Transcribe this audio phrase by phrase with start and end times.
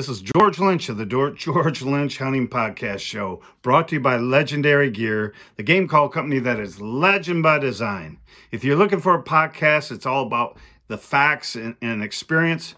[0.00, 1.04] This is George Lynch of the
[1.36, 6.38] George Lynch Hunting Podcast Show, brought to you by Legendary Gear, the game call company
[6.38, 8.16] that is legend by design.
[8.50, 10.56] If you're looking for a podcast, it's all about
[10.88, 12.76] the facts and, and experience.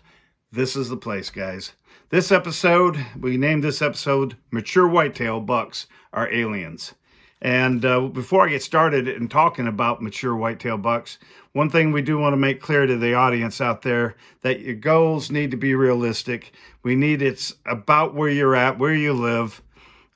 [0.50, 1.74] This is the place, guys.
[2.10, 6.94] This episode, we named this episode Mature Whitetail Bucks Are Aliens.
[7.40, 11.18] And uh, before I get started in talking about mature whitetail bucks,
[11.52, 14.74] one thing we do want to make clear to the audience out there that your
[14.74, 16.52] goals need to be realistic.
[16.82, 19.62] We need it's about where you're at, where you live.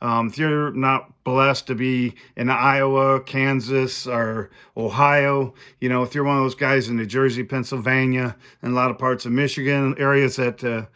[0.01, 6.15] Um, if you're not blessed to be in Iowa, Kansas, or Ohio, you know, if
[6.15, 9.33] you're one of those guys in New Jersey, Pennsylvania, and a lot of parts of
[9.33, 10.87] Michigan, areas that uh,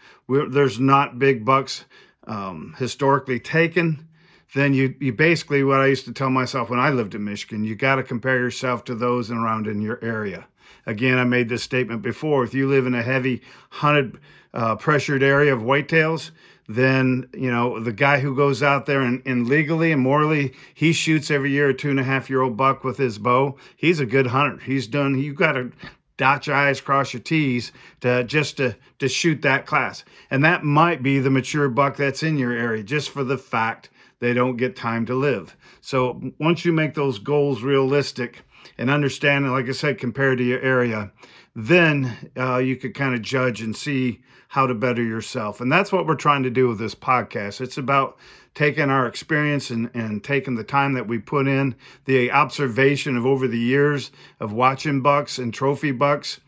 [0.51, 1.87] there's not big bucks
[2.27, 4.07] um, historically taken,
[4.55, 7.65] then you, you basically what I used to tell myself when I lived in Michigan,
[7.65, 10.47] you got to compare yourself to those around in your area.
[10.87, 12.43] Again, I made this statement before.
[12.43, 14.19] If you live in a heavy hunted,
[14.53, 16.31] uh, pressured area of whitetails,
[16.69, 20.93] then you know the guy who goes out there and, and legally and morally he
[20.93, 23.57] shoots every year a two and a half year old buck with his bow.
[23.77, 24.63] He's a good hunter.
[24.63, 25.19] He's done.
[25.19, 25.73] You got to
[26.17, 30.63] dot your i's, cross your t's to just to to shoot that class, and that
[30.63, 33.91] might be the mature buck that's in your area, just for the fact
[34.21, 35.57] they don't get time to live.
[35.81, 38.43] So once you make those goals realistic
[38.79, 41.11] and understand, like I said, compared to your area,
[41.57, 45.61] then uh, you could kind of judge and see how to better yourself.
[45.61, 47.61] And that's what we're trying to do with this podcast.
[47.61, 48.19] It's about
[48.55, 53.25] taking our experience and, and taking the time that we put in, the observation of
[53.25, 56.41] over the years of watching bucks and trophy bucks.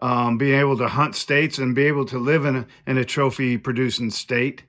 [0.00, 3.04] Um, being able to hunt states and be able to live in a, in a
[3.04, 4.62] trophy producing state,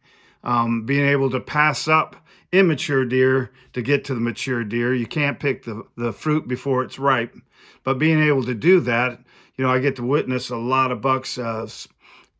[0.44, 2.16] um, being able to pass up
[2.52, 4.94] immature deer to get to the mature deer.
[4.94, 7.36] You can't pick the, the fruit before it's ripe.
[7.83, 9.19] But being able to do that,
[9.55, 11.67] you know, I get to witness a lot of bucks uh,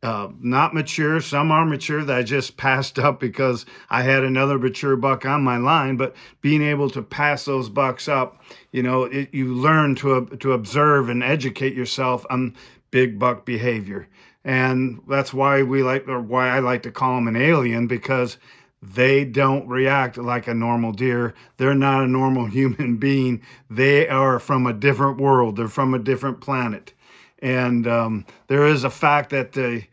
[0.02, 1.20] uh, not mature.
[1.20, 5.42] Some are mature that I just passed up because I had another mature buck on
[5.42, 5.96] my line.
[5.96, 10.52] But being able to pass those bucks up, you know, it, you learn to to
[10.52, 12.56] observe and educate yourself on
[12.90, 14.08] big buck behavior,
[14.44, 18.38] and that's why we like, or why I like to call them an alien because
[18.82, 21.34] they don't react like a normal deer.
[21.58, 23.42] They're not a normal human being.
[23.68, 25.56] They are from a different world.
[25.56, 26.94] They're from a different planet.
[27.40, 29.84] And um, there is a fact that the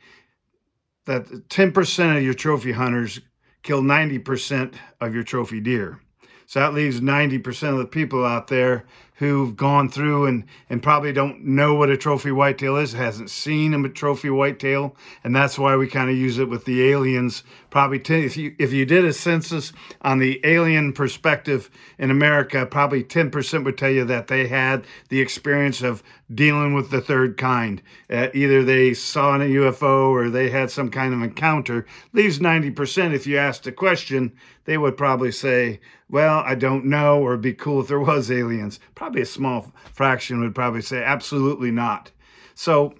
[1.06, 3.22] that 10% of your trophy hunters
[3.64, 6.02] kill 90% of your trophy deer.
[6.48, 8.86] So that leaves 90% of the people out there
[9.17, 13.73] who've gone through and, and probably don't know what a trophy whitetail is, hasn't seen
[13.73, 17.44] a trophy whitetail, and that's why we kind of use it with the aliens.
[17.69, 22.66] Probably ten, if you if you did a census on the alien perspective in America,
[22.66, 27.38] probably 10% would tell you that they had the experience of dealing with the third
[27.38, 27.81] kind.
[28.09, 31.85] Uh, either they saw a UFO or they had some kind of encounter.
[32.13, 33.13] Leaves 90%.
[33.13, 34.33] If you asked a question,
[34.66, 35.79] they would probably say,
[36.09, 38.79] well, I don't know, or be cool if there was aliens.
[38.95, 42.12] Probably a small fraction would probably say, absolutely not.
[42.56, 42.95] So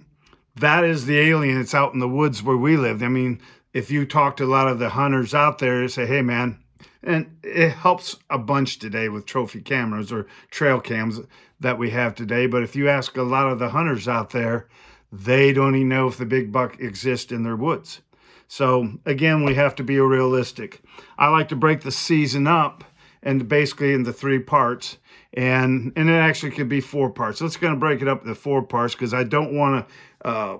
[0.56, 3.02] that is the alien that's out in the woods where we live.
[3.02, 3.40] I mean,
[3.72, 6.58] if you talk to a lot of the hunters out there, they say, hey, man,
[7.02, 11.20] and it helps a bunch today with trophy cameras or trail cams
[11.60, 12.46] that we have today.
[12.46, 14.68] But if you ask a lot of the hunters out there,
[15.12, 18.00] they don't even know if the big buck exists in their woods.
[18.46, 20.82] So again, we have to be realistic.
[21.18, 22.84] I like to break the season up
[23.22, 24.98] and basically in the three parts
[25.34, 27.40] and and it actually could be four parts.
[27.40, 29.86] Let's going to break it up into four parts because I don't want
[30.22, 30.58] to uh,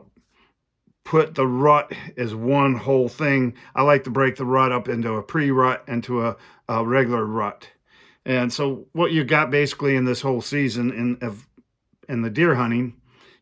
[1.05, 3.55] put the rut as one whole thing.
[3.75, 6.37] I like to break the rut up into a pre-rut into a,
[6.69, 7.69] a regular rut.
[8.27, 11.47] And so what you got basically in this whole season in of
[12.09, 12.95] in the deer hunting,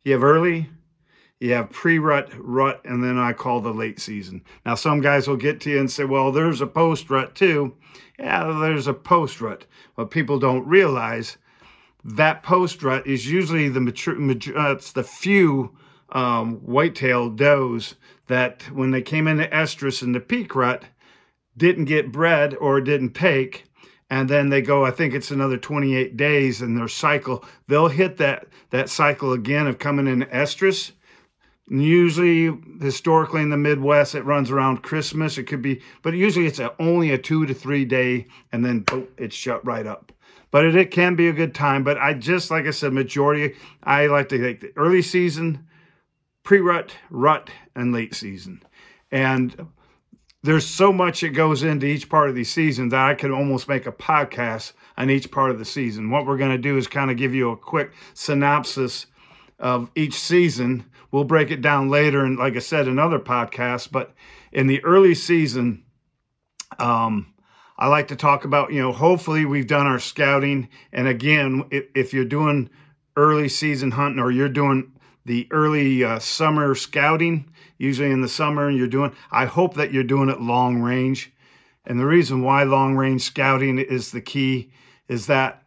[0.05, 0.69] you have early,
[1.39, 4.43] you have pre-rut, rut, and then I call the late season.
[4.65, 7.75] Now, some guys will get to you and say, well, there's a post-rut too.
[8.19, 9.67] Yeah, there's a post-rut.
[9.97, 11.37] What people don't realize,
[12.03, 15.77] that post-rut is usually the mature, mature uh, it's the few
[16.11, 17.97] um, whitetail does
[18.29, 20.85] that when they came into estrus in the peak rut,
[21.56, 23.65] didn't get bred or didn't take,
[24.09, 28.19] and then they go i think it's another 28 days in their cycle they'll hit
[28.19, 30.93] that that cycle again of coming in estrus
[31.69, 35.37] Usually, historically in the Midwest, it runs around Christmas.
[35.37, 38.81] It could be, but usually it's a, only a two to three day, and then
[38.81, 40.13] boom, it's shut right up.
[40.53, 41.83] But it, it can be a good time.
[41.83, 45.67] But I just, like I said, majority, I like to take the early season,
[46.45, 48.63] pre rut, rut, and late season.
[49.11, 49.69] And
[50.45, 53.69] there's so much that goes into each part of these seasons that I could almost
[53.69, 56.11] make a podcast on each part of the season.
[56.11, 59.07] What we're going to do is kind of give you a quick synopsis
[59.59, 60.85] of each season.
[61.11, 63.91] We'll break it down later, and like I said, in other podcasts.
[63.91, 64.14] But
[64.53, 65.85] in the early season,
[66.79, 67.35] um,
[67.79, 70.69] I like to talk about, you know, hopefully we've done our scouting.
[70.93, 72.70] And again, if, you're doing
[73.17, 74.93] early season hunting or you're doing
[75.26, 79.93] the early uh, summer scouting, usually in the summer, and you're doing, I hope that
[79.93, 81.32] you're doing it long range.
[81.85, 84.70] And the reason why long range scouting is the key
[85.08, 85.62] is that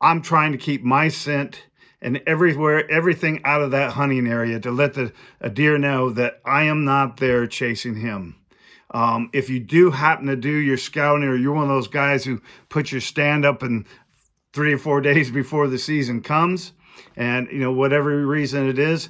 [0.00, 1.64] I'm trying to keep my scent
[2.02, 6.40] and everywhere everything out of that hunting area to let the a deer know that
[6.44, 8.36] I am not there chasing him.
[8.90, 12.24] Um, if you do happen to do your scouting or you're one of those guys
[12.24, 13.86] who put your stand up in
[14.52, 16.72] three or four days before the season comes,
[17.16, 19.08] and you know whatever reason it is,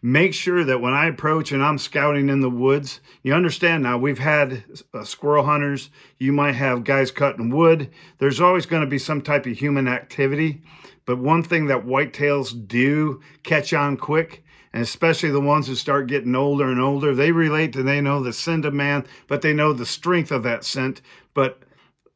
[0.00, 3.98] make sure that when I approach and I'm scouting in the woods, you understand now
[3.98, 4.62] we've had
[4.94, 7.90] uh, squirrel hunters, you might have guys cutting wood.
[8.18, 10.62] There's always going to be some type of human activity.
[11.06, 16.08] But one thing that whitetails do catch on quick, and especially the ones who start
[16.08, 19.54] getting older and older, they relate and they know the scent of man, but they
[19.54, 21.00] know the strength of that scent,
[21.32, 21.62] but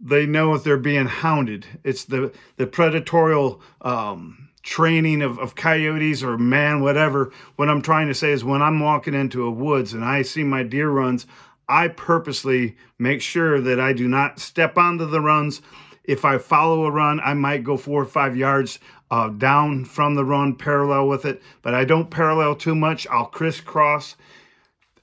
[0.01, 1.67] they know if they're being hounded.
[1.85, 7.33] It's the the predatorial um, training of, of coyotes or man, whatever.
[7.57, 10.43] What I'm trying to say is when I'm walking into a woods and I see
[10.43, 11.27] my deer runs,
[11.69, 15.63] I purposely make sure that I do not step onto the runs
[16.11, 18.81] if I follow a run, I might go four or five yards
[19.13, 23.07] uh, down from the run, parallel with it, but I don't parallel too much.
[23.07, 24.17] I'll crisscross.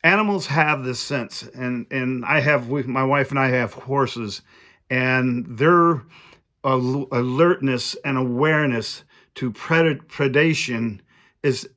[0.03, 4.41] Animals have this sense, and and I have my wife and I have horses,
[4.89, 6.03] and their
[6.63, 9.05] alertness and awareness
[9.35, 10.99] to pred- predation
[11.41, 11.69] is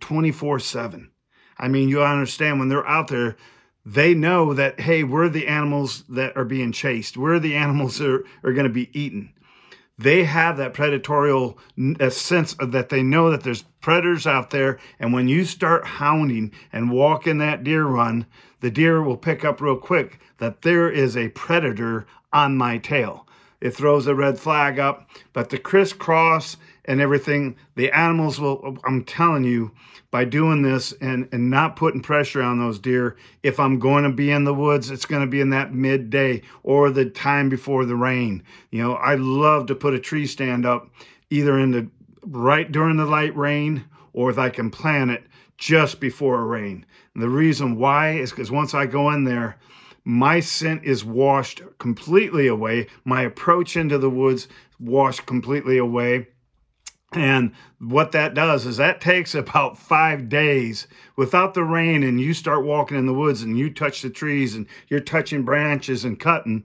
[0.00, 1.10] 24 7.
[1.56, 3.36] I mean, you understand when they're out there,
[3.84, 7.16] they know that hey we're the animals that are being chased.
[7.16, 9.32] We're the animals that are, are going to be eaten.
[9.98, 11.58] They have that predatorial
[12.12, 16.90] sense that they know that there's predators out there and when you start hounding and
[16.90, 18.26] walking that deer run
[18.60, 23.26] the deer will pick up real quick that there is a predator on my tail.
[23.60, 29.04] It throws a red flag up but the crisscross and everything the animals will i'm
[29.04, 29.72] telling you
[30.12, 33.16] by doing this and, and not putting pressure on those deer.
[33.42, 36.42] If I'm going to be in the woods, it's going to be in that midday
[36.62, 38.44] or the time before the rain.
[38.70, 40.90] You know, I love to put a tree stand up
[41.30, 41.88] either in the
[42.26, 45.24] right during the light rain or if I can plan it
[45.56, 46.84] just before a rain.
[47.14, 49.56] And the reason why is because once I go in there,
[50.04, 52.88] my scent is washed completely away.
[53.04, 54.46] My approach into the woods
[54.78, 56.26] washed completely away.
[57.14, 60.86] And what that does is that takes about five days
[61.16, 64.54] without the rain, and you start walking in the woods and you touch the trees
[64.54, 66.64] and you're touching branches and cutting.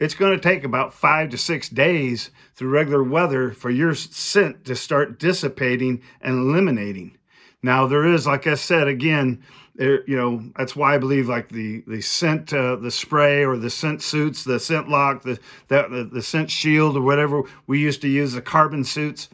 [0.00, 4.64] It's going to take about five to six days through regular weather for your scent
[4.64, 7.18] to start dissipating and eliminating.
[7.62, 9.42] Now, there is, like I said, again,
[9.74, 13.56] there, you know, that's why I believe like the the scent, uh, the spray or
[13.56, 15.38] the scent suits, the scent lock, the,
[15.68, 19.28] the the scent shield or whatever we used to use, the carbon suits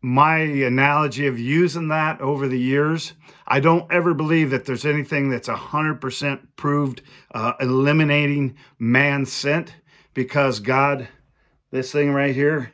[0.00, 3.14] my analogy of using that over the years,
[3.46, 7.02] I don't ever believe that there's anything that's 100% proved
[7.32, 9.74] uh, eliminating man scent
[10.14, 11.08] because God,
[11.70, 12.72] this thing right here,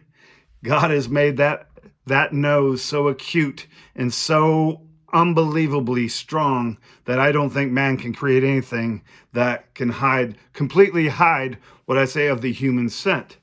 [0.62, 1.68] God has made that
[2.06, 4.82] that nose so acute and so
[5.14, 6.76] unbelievably strong
[7.06, 12.04] that I don't think man can create anything that can hide completely hide what I
[12.04, 13.38] say of the human scent.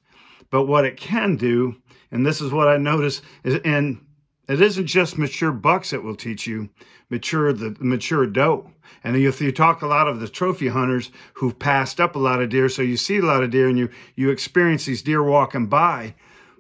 [0.52, 1.81] But what it can do
[2.12, 4.06] and this is what I notice is, and
[4.48, 6.70] it isn't just mature bucks that will teach you
[7.10, 8.72] mature the mature doe.
[9.04, 12.42] And if you talk a lot of the trophy hunters who've passed up a lot
[12.42, 15.24] of deer, so you see a lot of deer and you you experience these deer
[15.24, 16.16] walking by,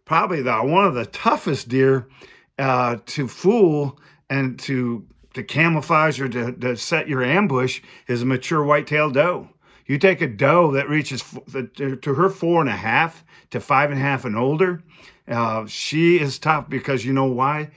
[0.05, 2.07] probably the one of the toughest deer
[2.59, 8.25] uh, to fool and to to camouflage or to, to set your ambush is a
[8.25, 9.49] mature white-tailed doe.
[9.85, 13.99] You take a doe that reaches to her four and a half to five and
[13.99, 14.83] a half and older.
[15.27, 17.69] Uh, she is tough because you know why?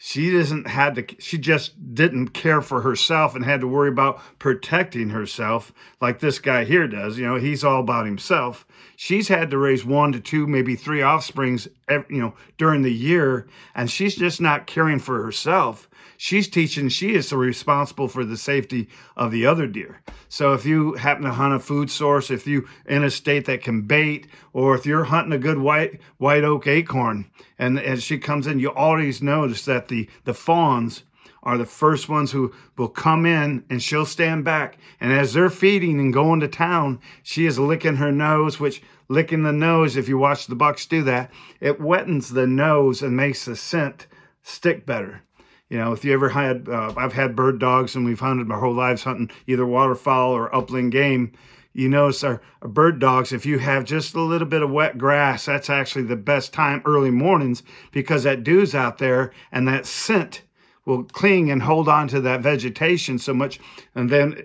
[0.00, 1.06] She doesn't had to.
[1.18, 6.38] She just didn't care for herself and had to worry about protecting herself like this
[6.38, 7.18] guy here does.
[7.18, 8.64] You know, he's all about himself.
[8.96, 12.92] She's had to raise one to two, maybe three offsprings, every, you know, during the
[12.92, 18.36] year, and she's just not caring for herself she's teaching she is responsible for the
[18.36, 20.02] safety of the other deer.
[20.28, 23.62] So if you happen to hunt a food source, if you in a state that
[23.62, 28.18] can bait, or if you're hunting a good white white oak acorn, and as she
[28.18, 31.04] comes in, you always notice that the the fawns
[31.42, 34.78] are the first ones who will come in and she'll stand back.
[35.00, 39.42] And as they're feeding and going to town, she is licking her nose, which licking
[39.42, 41.30] the nose, if you watch the bucks do that,
[41.60, 44.06] it wettens the nose and makes the scent
[44.42, 45.22] stick better.
[45.68, 48.58] You know, if you ever had, uh, I've had bird dogs and we've hunted my
[48.58, 51.32] whole lives hunting either waterfowl or upland game.
[51.74, 54.96] You notice our, our bird dogs, if you have just a little bit of wet
[54.96, 59.86] grass, that's actually the best time early mornings because that dew's out there and that
[59.86, 60.42] scent
[60.88, 63.60] will cling and hold on to that vegetation so much.
[63.94, 64.42] And then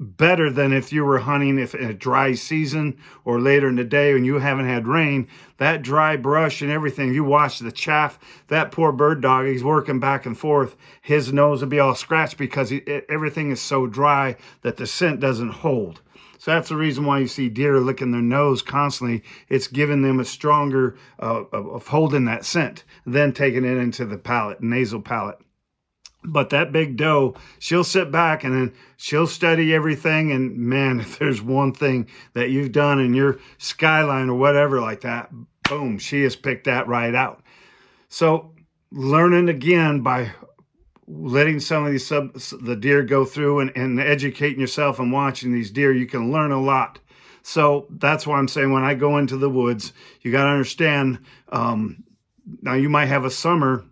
[0.00, 3.84] better than if you were hunting if in a dry season or later in the
[3.84, 8.18] day when you haven't had rain that dry brush and everything you watch the chaff
[8.48, 10.74] that poor bird dog he's working back and forth.
[11.00, 15.20] His nose will be all scratched because it, everything is so dry that the scent
[15.20, 16.00] doesn't hold.
[16.38, 19.22] So that's the reason why you see deer licking their nose constantly.
[19.48, 24.18] It's giving them a stronger uh, of holding that scent then taking it into the
[24.18, 25.38] palate nasal palate
[26.24, 30.32] but that big doe, she'll sit back and then she'll study everything.
[30.32, 35.02] And man, if there's one thing that you've done in your skyline or whatever like
[35.02, 35.30] that,
[35.68, 37.42] boom, she has picked that right out.
[38.08, 38.54] So
[38.90, 40.32] learning again by
[41.06, 45.52] letting some of these sub, the deer go through and, and educating yourself and watching
[45.52, 46.98] these deer, you can learn a lot.
[47.42, 51.18] So that's why I'm saying when I go into the woods, you got to understand.
[51.50, 52.04] Um,
[52.62, 53.84] now you might have a summer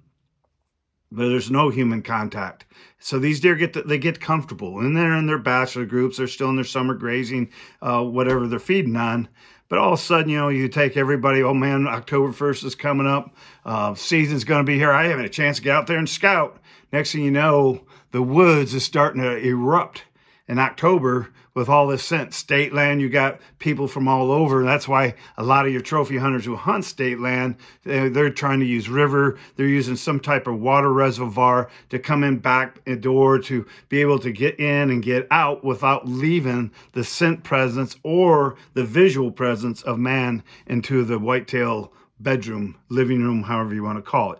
[1.14, 2.64] there's no human contact.
[2.98, 6.16] So these deer get to, they get comfortable, and they're in their bachelor groups.
[6.16, 7.50] They're still in their summer grazing,
[7.80, 9.28] uh, whatever they're feeding on.
[9.68, 11.42] But all of a sudden, you know, you take everybody.
[11.42, 13.34] Oh man, October first is coming up.
[13.64, 14.92] Uh, season's going to be here.
[14.92, 16.58] I haven't a chance to get out there and scout.
[16.92, 20.04] Next thing you know, the woods is starting to erupt
[20.46, 22.32] in October with all this scent.
[22.32, 24.64] State land, you got people from all over.
[24.64, 28.66] That's why a lot of your trophy hunters who hunt state land, they're trying to
[28.66, 29.38] use river.
[29.56, 34.18] They're using some type of water reservoir to come in back door to be able
[34.20, 39.82] to get in and get out without leaving the scent presence or the visual presence
[39.82, 44.38] of man into the whitetail bedroom, living room, however you want to call it.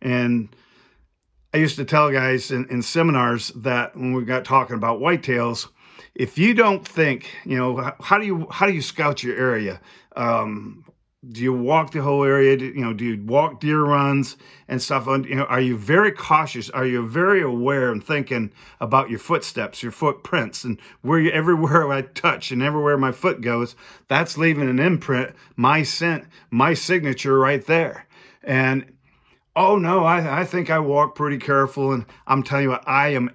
[0.00, 0.48] And
[1.52, 5.68] I used to tell guys in, in seminars that when we got talking about whitetails,
[6.14, 9.80] if you don't think, you know, how do you how do you scout your area?
[10.16, 10.84] Um,
[11.26, 12.56] do you walk the whole area?
[12.56, 14.36] Do, you know, do you walk deer runs
[14.68, 15.06] and stuff?
[15.06, 16.68] You know, are you very cautious?
[16.70, 21.90] Are you very aware and thinking about your footsteps, your footprints, and where you everywhere
[21.90, 23.74] I touch and everywhere my foot goes,
[24.06, 28.06] that's leaving an imprint, my scent, my signature right there.
[28.42, 28.92] And
[29.56, 33.08] oh no, I, I think I walk pretty careful, and I'm telling you what, I
[33.08, 33.30] am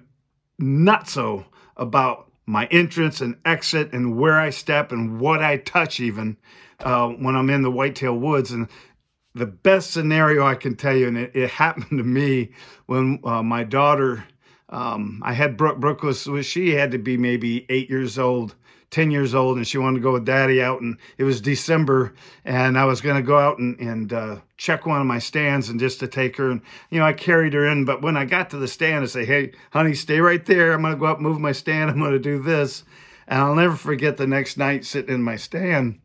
[0.58, 1.46] not so
[1.76, 6.36] about my entrance and exit and where I step and what I touch even
[6.80, 8.50] uh, when I'm in the whitetail woods.
[8.50, 8.68] And
[9.34, 12.50] the best scenario I can tell you, and it, it happened to me
[12.86, 14.24] when uh, my daughter,
[14.68, 18.56] um, I had Brooke, Brooke was, she had to be maybe eight years old
[18.90, 22.12] 10 years old and she wanted to go with daddy out and it was December
[22.44, 25.68] and I was going to go out and, and uh, check one of my stands
[25.68, 28.24] and just to take her and you know I carried her in but when I
[28.24, 30.72] got to the stand I say hey honey stay right there.
[30.72, 31.90] I'm going to go out move my stand.
[31.90, 32.84] I'm going to do this.
[33.28, 36.00] And I'll never forget the next night sitting in my stand.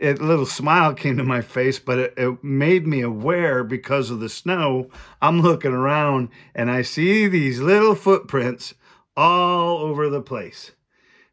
[0.00, 4.20] A little smile came to my face, but it, it, made me aware because of
[4.20, 4.88] the snow.
[5.20, 8.72] I'm looking around and I see these little footprints
[9.14, 10.72] all over the place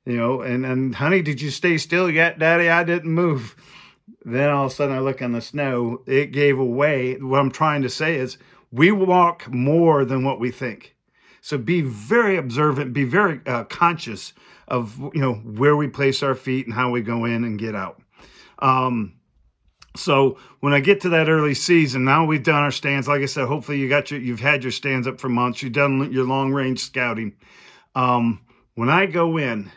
[0.08, 2.70] you know, and, and honey, did you stay still yet, daddy?
[2.70, 3.58] I didn't move.
[4.24, 7.16] Then all of a sudden I look in the snow, it gave away.
[7.16, 8.38] What I'm trying to say is
[8.72, 10.96] we walk more than what we think.
[11.42, 14.32] So be very observant, be very uh, conscious
[14.70, 17.76] of, you know, where we place our feet and how we go in and get
[17.76, 18.02] out.
[18.60, 19.14] Um,
[19.98, 23.10] so when I get to that early season, now we've done our stands.
[23.10, 25.62] Like I said, hopefully you got your, you've had your stands up for months.
[25.62, 27.36] You've done your long range scouting.
[27.94, 28.42] Um,
[28.76, 29.70] when I go in,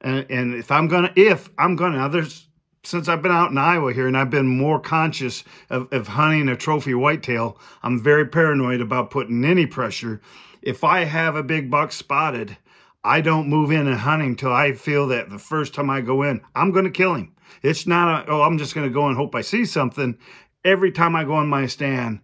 [0.00, 2.46] and, and if I'm gonna, if I'm gonna, now there's
[2.86, 6.48] since I've been out in Iowa here and I've been more conscious of, of hunting
[6.48, 10.20] a trophy whitetail, I'm very paranoid about putting any pressure.
[10.62, 12.56] If I have a big buck spotted,
[13.02, 16.00] I don't move in and hunt him until I feel that the first time I
[16.00, 17.34] go in, I'm going to kill him.
[17.62, 20.16] It's not a, oh, I'm just going to go and hope I see something.
[20.64, 22.20] Every time I go on my stand,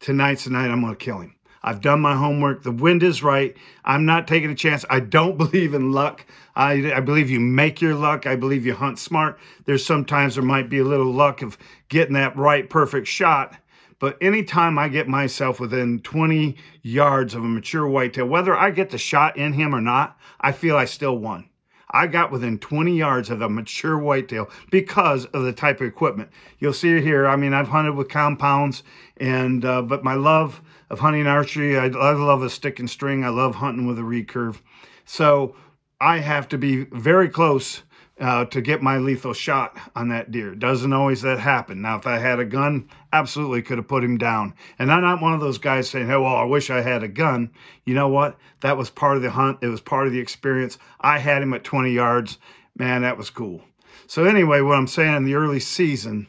[0.00, 1.36] tonight's the night I'm going to kill him.
[1.62, 2.62] I've done my homework.
[2.62, 3.56] The wind is right.
[3.84, 4.84] I'm not taking a chance.
[4.90, 6.26] I don't believe in luck.
[6.54, 8.26] I, I believe you make your luck.
[8.26, 9.38] I believe you hunt smart.
[9.64, 11.56] There's sometimes there might be a little luck of
[11.88, 13.56] getting that right, perfect shot.
[13.98, 18.90] But anytime I get myself within 20 yards of a mature whitetail, whether I get
[18.90, 21.48] the shot in him or not, I feel I still won.
[21.92, 26.30] I got within 20 yards of a mature whitetail because of the type of equipment.
[26.58, 27.26] You'll see here.
[27.26, 28.82] I mean, I've hunted with compounds,
[29.18, 33.24] and uh, but my love of hunting archery, I, I love a stick and string.
[33.24, 34.60] I love hunting with a recurve.
[35.06, 35.56] So
[35.98, 37.82] I have to be very close
[38.20, 40.54] uh, to get my lethal shot on that deer.
[40.54, 41.80] Doesn't always that happen.
[41.80, 44.52] Now, if I had a gun, absolutely could have put him down.
[44.78, 47.08] And I'm not one of those guys saying, "Hey, well, I wish I had a
[47.08, 47.50] gun."
[47.86, 48.36] You know what?
[48.60, 49.58] That was part of the hunt.
[49.62, 50.76] It was part of the experience.
[51.00, 52.38] I had him at 20 yards.
[52.76, 53.62] Man, that was cool.
[54.06, 56.26] So anyway, what I'm saying in the early season,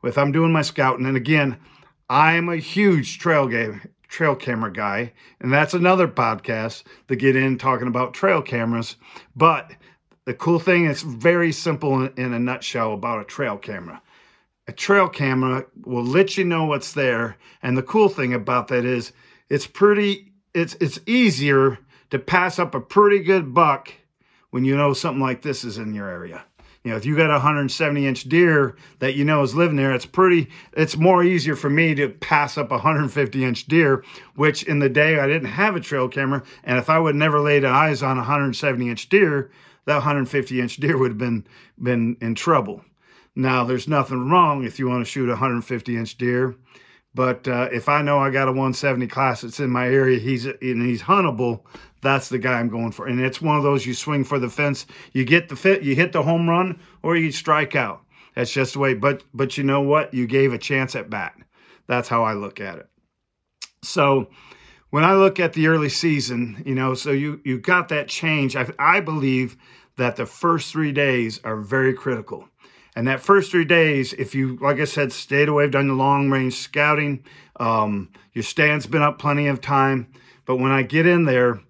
[0.00, 1.58] with I'm doing my scouting, and again,
[2.08, 3.82] I am a huge trail game
[4.16, 8.96] trail camera guy, and that's another podcast to get in talking about trail cameras.
[9.36, 9.72] But
[10.24, 14.00] the cool thing is very simple in, a nutshell about a trail camera.
[14.68, 18.86] A trail camera will let you know what's there, and the cool thing about that
[18.86, 19.12] is
[19.50, 23.92] it's pretty it's it's easier to pass up a pretty good buck
[24.48, 26.42] when you know something like this is in your area.
[26.86, 29.92] You know, if you got a 170 inch deer that you know is living there,
[29.92, 34.04] it's pretty, it's more easier for me to pass up a 150 inch deer,
[34.36, 36.44] which in the day I didn't have a trail camera.
[36.62, 39.50] And if I would never laid eyes on a 170 inch deer,
[39.86, 41.44] that 150 inch deer would have been
[41.76, 42.84] been in trouble.
[43.34, 46.54] Now, there's nothing wrong if you want to shoot a 150 inch deer,
[47.16, 50.46] but uh, if I know I got a 170 class that's in my area, he's
[50.46, 51.62] and he's huntable,
[52.06, 53.06] that's the guy I'm going for.
[53.06, 55.94] And it's one of those you swing for the fence, you get the fit, you
[55.94, 58.02] hit the home run, or you strike out.
[58.34, 58.94] That's just the way.
[58.94, 60.14] But but you know what?
[60.14, 61.34] You gave a chance at bat.
[61.86, 62.88] That's how I look at it.
[63.82, 64.28] So
[64.90, 68.56] when I look at the early season, you know, so you you got that change.
[68.56, 69.56] I, I believe
[69.96, 72.48] that the first three days are very critical.
[72.94, 76.30] And that first three days, if you, like I said, stayed away, done the long
[76.30, 77.24] range scouting,
[77.60, 80.08] um, your stand's been up plenty of time.
[80.46, 81.60] But when I get in there,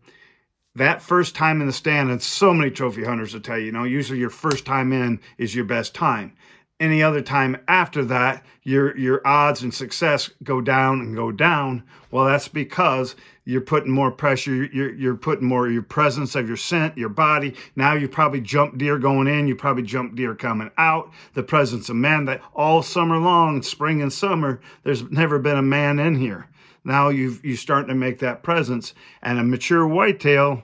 [0.77, 3.73] that first time in the stand, and so many trophy hunters will tell you, you
[3.73, 6.37] know, usually your first time in is your best time
[6.79, 11.83] any other time after that, your your odds and success go down and go down.
[12.11, 14.65] Well, that's because you're putting more pressure.
[14.65, 17.55] You're you're putting more your presence of your scent, your body.
[17.77, 19.49] Now you probably jump deer going in.
[19.49, 21.11] You probably jump deer coming out.
[21.35, 25.63] The presence of man that all summer long, spring and summer, there's never been a
[25.63, 26.49] man in here.
[26.87, 30.63] Now you've you starting to make that presence, and a mature whitetail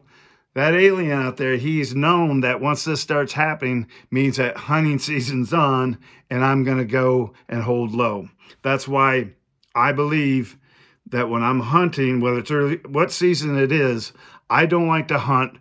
[0.54, 5.52] that alien out there, he's known that once this starts happening means that hunting season's
[5.52, 5.98] on
[6.28, 8.28] and I'm going to go and hold low.
[8.62, 9.30] That's why
[9.74, 10.58] I believe
[11.06, 14.12] that when I'm hunting, whether it's early, what season it is,
[14.50, 15.58] I don't like to hunt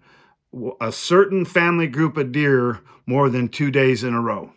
[0.82, 4.52] a certain family group of deer more than two days in a row.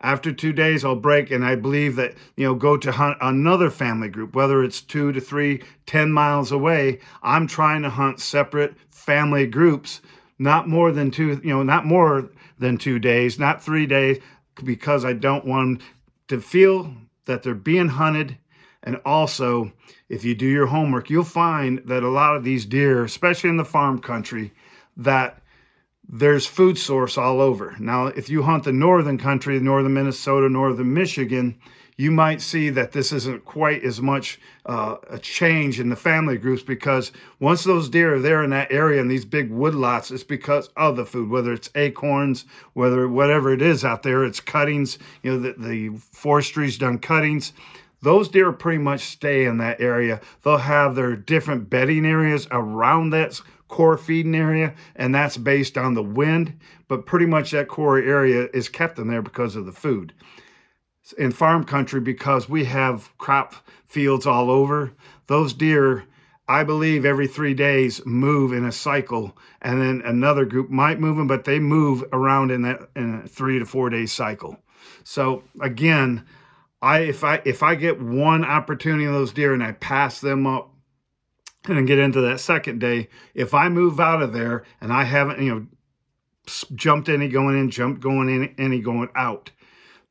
[0.00, 3.68] After two days, I'll break, and I believe that, you know, go to hunt another
[3.68, 7.00] family group, whether it's two to three, ten miles away.
[7.22, 10.00] I'm trying to hunt separate family groups,
[10.38, 14.18] not more than two, you know, not more than two days, not three days,
[14.62, 15.88] because I don't want them
[16.28, 18.38] to feel that they're being hunted.
[18.84, 19.72] And also,
[20.08, 23.56] if you do your homework, you'll find that a lot of these deer, especially in
[23.56, 24.52] the farm country,
[24.96, 25.42] that
[26.08, 27.76] there's food source all over.
[27.78, 31.58] Now, if you hunt the northern country, northern Minnesota, northern Michigan,
[31.98, 36.38] you might see that this isn't quite as much uh, a change in the family
[36.38, 40.22] groups because once those deer are there in that area in these big woodlots, it's
[40.22, 44.98] because of the food, whether it's acorns, whether whatever it is out there, it's cuttings,
[45.24, 47.52] you know, the, the forestry's done cuttings.
[48.00, 50.20] Those deer pretty much stay in that area.
[50.44, 55.94] They'll have their different bedding areas around that core feeding area, and that's based on
[55.94, 56.58] the wind.
[56.88, 60.12] But pretty much that core area is kept in there because of the food.
[61.16, 63.54] In farm country, because we have crop
[63.86, 64.92] fields all over,
[65.26, 66.04] those deer,
[66.46, 71.16] I believe, every three days move in a cycle, and then another group might move
[71.16, 74.58] them, but they move around in that in a three to four day cycle.
[75.04, 76.26] So again,
[76.80, 80.46] I if I if I get one opportunity of those deer and I pass them
[80.46, 80.74] up
[81.66, 85.40] and get into that second day, if I move out of there and I haven't,
[85.42, 85.66] you know,
[86.74, 89.50] jumped any going in, jumped going in, any going out,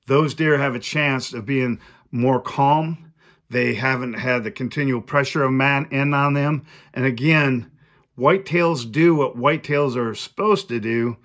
[0.08, 1.80] those deer have a chance of being
[2.12, 3.14] more calm.
[3.50, 6.66] They haven't had the continual pressure of man in on them.
[6.94, 7.72] And again,
[8.18, 11.18] whitetails do what whitetails are supposed to do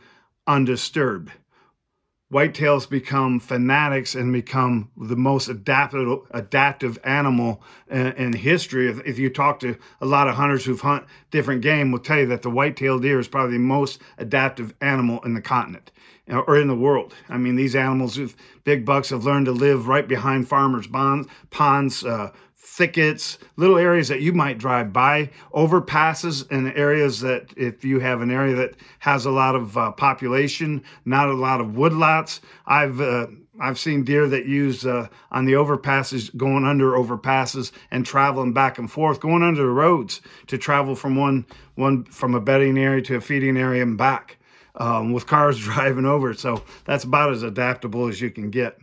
[0.46, 1.32] undisturbed
[2.32, 8.88] whitetails become fanatics and become the most adaptive adaptive animal in, in history.
[8.88, 12.20] If, if, you talk to a lot of hunters who've hunt different game, will tell
[12.20, 15.92] you that the white-tailed deer is probably the most adaptive animal in the continent
[16.28, 17.14] or in the world.
[17.28, 18.18] I mean, these animals,
[18.64, 22.30] big bucks, have learned to live right behind farmers' bonds, ponds, uh,
[22.64, 28.20] thickets, little areas that you might drive by, overpasses and areas that if you have
[28.22, 32.40] an area that has a lot of uh, population, not a lot of woodlots.
[32.66, 33.26] I've uh,
[33.60, 38.78] I've seen deer that use uh, on the overpasses, going under overpasses and traveling back
[38.78, 41.44] and forth, going under the roads to travel from one
[41.74, 44.38] one from a bedding area to a feeding area and back.
[44.76, 46.34] um, with cars driving over.
[46.34, 48.78] So that's about as adaptable as you can get.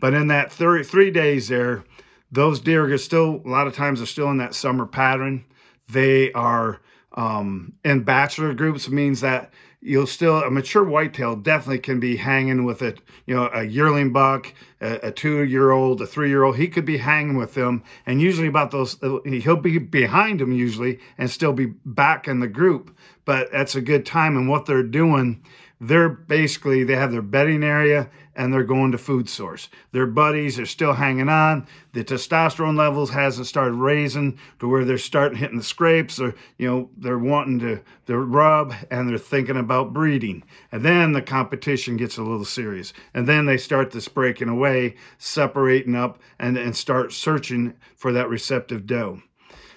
[0.00, 1.84] But in that 33 days there,
[2.32, 5.44] those deer are still, a lot of times, are still in that summer pattern.
[5.88, 6.80] They are
[7.12, 12.64] um, in bachelor groups, means that you'll still a mature whitetail definitely can be hanging
[12.64, 16.44] with it you know a yearling buck a, a two year old a three year
[16.44, 20.52] old he could be hanging with them and usually about those he'll be behind them
[20.52, 24.66] usually and still be back in the group but that's a good time and what
[24.66, 25.42] they're doing
[25.84, 29.68] they're basically they have their bedding area and they're going to food source.
[29.90, 31.66] Their buddies are still hanging on.
[31.92, 36.70] The testosterone levels hasn't started raising to where they're starting hitting the scrapes or you
[36.70, 40.44] know they're wanting to to rub and they're thinking about breeding.
[40.70, 42.92] And then the competition gets a little serious.
[43.12, 48.28] And then they start this breaking away, separating up and, and start searching for that
[48.28, 49.20] receptive doe.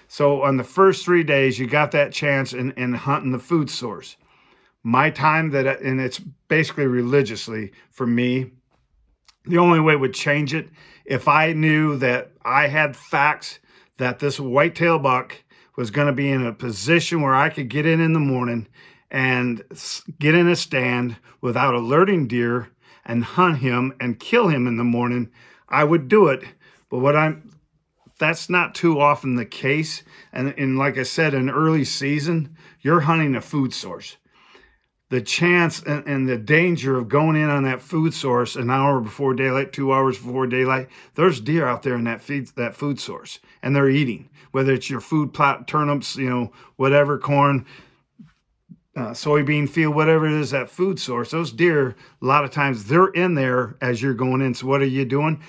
[0.06, 3.68] So on the first three days, you got that chance in, in hunting the food
[3.68, 4.16] source
[4.86, 8.52] my time that and it's basically religiously for me
[9.44, 10.68] the only way would change it
[11.04, 13.58] if i knew that i had facts
[13.96, 15.42] that this whitetail buck
[15.76, 18.68] was going to be in a position where i could get in in the morning
[19.10, 19.64] and
[20.20, 22.68] get in a stand without alerting deer
[23.04, 25.28] and hunt him and kill him in the morning
[25.68, 26.44] i would do it.
[26.88, 27.58] But what i'm
[28.20, 30.04] that's not too often the case.
[30.32, 34.16] And, and like i said in early season you're hunting a food source
[35.08, 39.00] the chance and, and, the danger of going in on that food source an hour
[39.00, 40.88] before daylight, two hours before daylight.
[41.14, 44.28] There's deer out there in that feed that food source, and they're eating.
[44.50, 47.66] Whether it's your food plot, turnips, you know, whatever, corn,
[48.96, 51.30] uh, soybean field, whatever it is, that food source.
[51.30, 54.54] Those deer, a lot of times, they're in there as you're going in.
[54.54, 55.42] So what are you doing?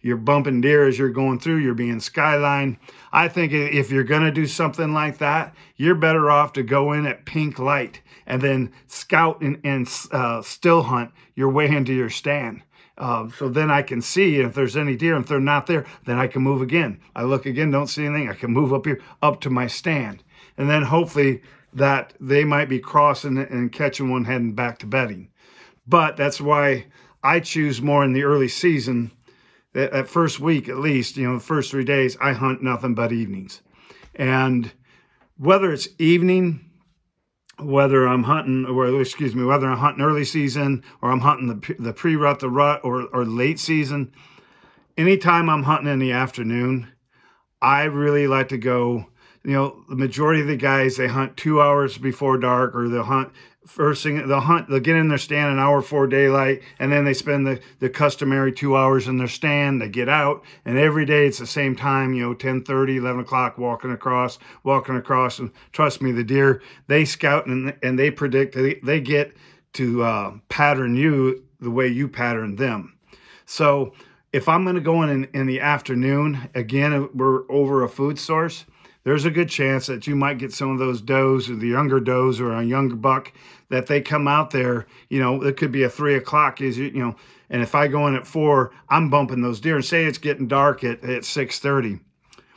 [0.00, 1.58] You're bumping deer as you're going through.
[1.58, 2.78] You're being skyline.
[3.12, 6.92] I think if you're going to do something like that, you're better off to go
[6.92, 11.92] in at pink light and then scout and, and uh, still hunt your way into
[11.92, 12.62] your stand.
[12.98, 15.16] Uh, so then I can see if there's any deer.
[15.16, 17.00] If they're not there, then I can move again.
[17.14, 18.30] I look again, don't see anything.
[18.30, 20.22] I can move up here up to my stand,
[20.56, 21.42] and then hopefully
[21.74, 25.28] that they might be crossing and catching one heading back to bedding.
[25.86, 26.86] But that's why
[27.22, 29.10] I choose more in the early season
[29.76, 32.94] that, that first week at least, you know, the first three days, I hunt nothing
[32.94, 33.60] but evenings.
[34.14, 34.72] And
[35.36, 36.70] whether it's evening,
[37.58, 41.74] whether I'm hunting, or excuse me, whether I'm hunting early season or I'm hunting the,
[41.78, 44.12] the pre rut, the rut, or, or late season,
[44.96, 46.88] anytime I'm hunting in the afternoon,
[47.60, 49.06] I really like to go.
[49.44, 53.04] You know, the majority of the guys they hunt two hours before dark, or they'll
[53.04, 53.30] hunt
[53.66, 57.04] first thing they'll hunt they'll get in their stand an hour before daylight and then
[57.04, 59.80] they spend the, the customary two hours in their stand.
[59.82, 63.22] They get out and every day it's the same time you know 10 30 11
[63.22, 68.10] o'clock walking across walking across and trust me the deer they scout and, and they
[68.10, 69.36] predict they, they get
[69.74, 72.96] to uh, pattern you the way you pattern them.
[73.46, 73.92] So
[74.32, 78.18] if i'm going to go in, in in the afternoon again we're over a food
[78.18, 78.66] source
[79.06, 82.00] there's a good chance that you might get some of those does or the younger
[82.00, 83.32] does or a younger buck
[83.68, 84.86] that they come out there.
[85.08, 86.60] You know, it could be a three o'clock.
[86.60, 87.16] Is you know,
[87.50, 89.76] and if I go in at four, I'm bumping those deer.
[89.76, 92.00] And say it's getting dark at at six thirty.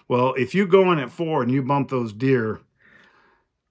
[0.08, 2.62] Well, if you go in at four and you bump those deer,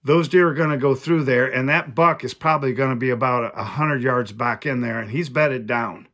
[0.05, 2.97] those deer are going to go through there, and that buck is probably going to
[2.97, 6.07] be about a hundred yards back in there, and he's bedded down.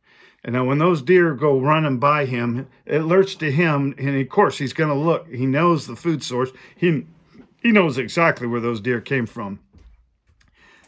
[0.43, 4.29] And now when those deer go running by him, it alerts to him, and of
[4.29, 5.27] course he's going to look.
[5.27, 6.51] He knows the food source.
[6.75, 7.05] He
[7.61, 9.59] he knows exactly where those deer came from.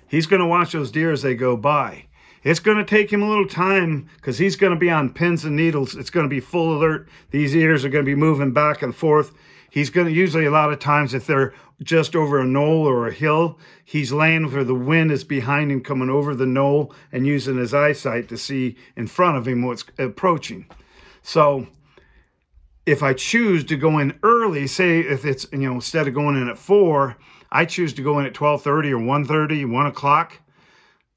[0.08, 2.06] He's going to watch those deer as they go by.
[2.44, 5.44] It's going to take him a little time because he's going to be on pins
[5.44, 5.96] and needles.
[5.96, 7.10] It's going to be full alert.
[7.32, 9.34] These ears are going to be moving back and forth.
[9.70, 13.08] He's going to usually a lot of times if they're just over a knoll or
[13.08, 17.28] a hill, he's laying where the wind is behind him coming over the knoll and
[17.28, 20.68] using his eyesight to see in front of him what's approaching.
[21.22, 21.68] So
[22.86, 26.38] if I choose to go in early, say if it's you know instead of going
[26.38, 27.18] in at four,
[27.52, 30.40] I choose to go in at 12:30 or 1:30, 1 o'clock.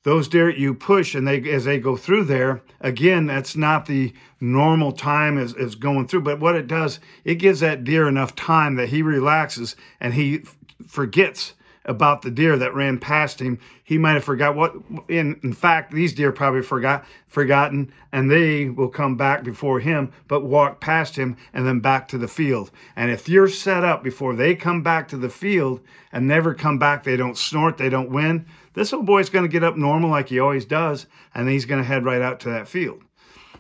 [0.03, 4.15] Those deer you push and they as they go through there again that's not the
[4.41, 8.35] normal time as, as going through but what it does it gives that deer enough
[8.35, 10.43] time that he relaxes and he
[10.87, 11.53] forgets
[11.85, 13.59] about the deer that ran past him.
[13.83, 14.75] He might have forgot what
[15.09, 20.13] in in fact these deer probably forgot forgotten and they will come back before him
[20.29, 22.71] but walk past him and then back to the field.
[22.97, 25.81] And if you're set up before they come back to the field
[26.13, 29.49] and never come back they don't snort they don't win this old boy's going to
[29.49, 32.51] get up normal like he always does, and he's going to head right out to
[32.51, 33.03] that field.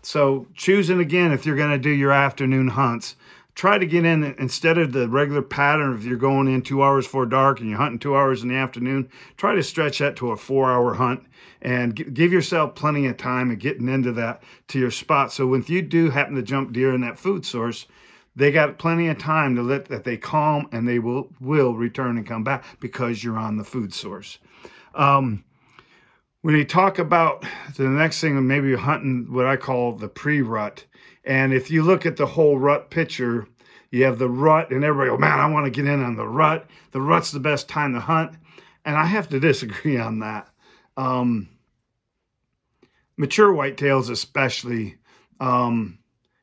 [0.02, 3.16] So choosing again, if you're going to do your afternoon hunts,
[3.60, 7.04] try to get in instead of the regular pattern if you're going in two hours
[7.04, 10.30] before dark and you're hunting two hours in the afternoon try to stretch that to
[10.30, 11.22] a four hour hunt
[11.60, 15.30] and give yourself plenty of time of getting into that to your spot.
[15.30, 17.86] So if you do happen to jump deer in that food source
[18.34, 22.16] they got plenty of time to let that they calm and they will will return
[22.16, 24.38] and come back because you're on the food source.
[24.94, 25.44] Um,
[26.42, 27.44] when you talk about
[27.76, 30.84] the next thing maybe hunting what i call the pre-rut
[31.24, 33.46] and if you look at the whole rut picture,
[33.90, 36.26] you have the rut, and everybody, oh man, I want to get in on the
[36.26, 36.66] rut.
[36.92, 38.34] The rut's the best time to hunt.
[38.84, 40.48] And I have to disagree on that.
[40.96, 41.48] Um,
[43.16, 44.96] mature whitetails, especially,
[45.40, 45.98] um,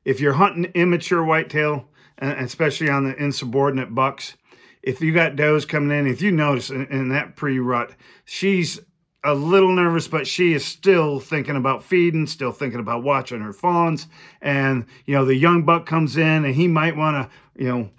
[0.06, 4.36] if you're hunting immature whitetail, and especially on the insubordinate bucks,
[4.82, 7.92] if you got does coming in, if you notice in, in that pre rut,
[8.26, 8.80] she's
[9.24, 13.54] a little nervous, but she is still thinking about feeding, still thinking about watching her
[13.54, 14.08] fawns.
[14.42, 17.90] And, you know, the young buck comes in and he might want to, you know,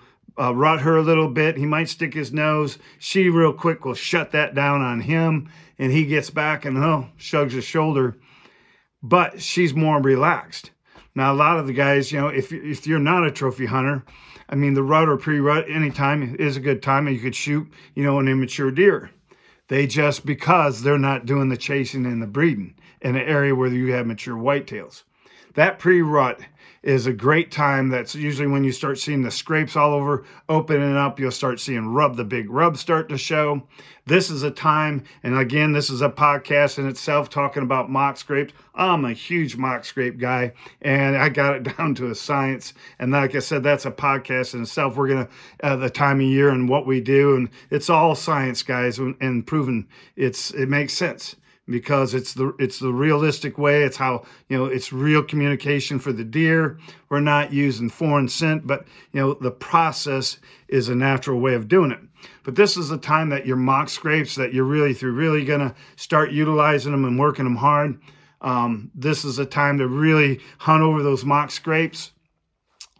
[0.41, 1.57] uh, rut her a little bit.
[1.57, 2.79] He might stick his nose.
[2.99, 5.51] She real quick will shut that down on him.
[5.79, 8.17] And he gets back and, oh, shrugs his shoulder.
[9.03, 10.71] But she's more relaxed.
[11.15, 14.05] Now, a lot of the guys, you know, if, if you're not a trophy hunter,
[14.49, 17.69] I mean, the rut or pre-rut anytime is a good time and you could shoot,
[17.95, 19.11] you know, an immature deer.
[19.69, 23.69] They just because they're not doing the chasing and the breeding in an area where
[23.69, 25.05] you have mature whitetails.
[25.55, 26.41] That pre-rut
[26.83, 27.89] is a great time.
[27.89, 31.19] That's usually when you start seeing the scrapes all over opening up.
[31.19, 33.63] You'll start seeing rub, the big rub start to show.
[34.07, 38.17] This is a time, and again, this is a podcast in itself talking about mock
[38.17, 38.55] scrapes.
[38.75, 42.73] I'm a huge mock scrape guy, and I got it down to a science.
[42.99, 44.97] And like I said, that's a podcast in itself.
[44.97, 45.29] We're gonna
[45.63, 49.47] uh, the time of year and what we do, and it's all science, guys, and
[49.47, 49.87] proven
[50.17, 51.37] it's it makes sense
[51.69, 53.83] because it's the it's the realistic way.
[53.83, 56.79] It's how you know it's real communication for the deer.
[57.09, 61.69] We're not using foreign scent, but you know the process is a natural way of
[61.69, 62.01] doing it.
[62.43, 65.75] But this is the time that your mock scrapes that you're really through really gonna
[65.97, 68.01] start utilizing them and working them hard.
[68.41, 72.13] Um, this is a time to really hunt over those mock scrapes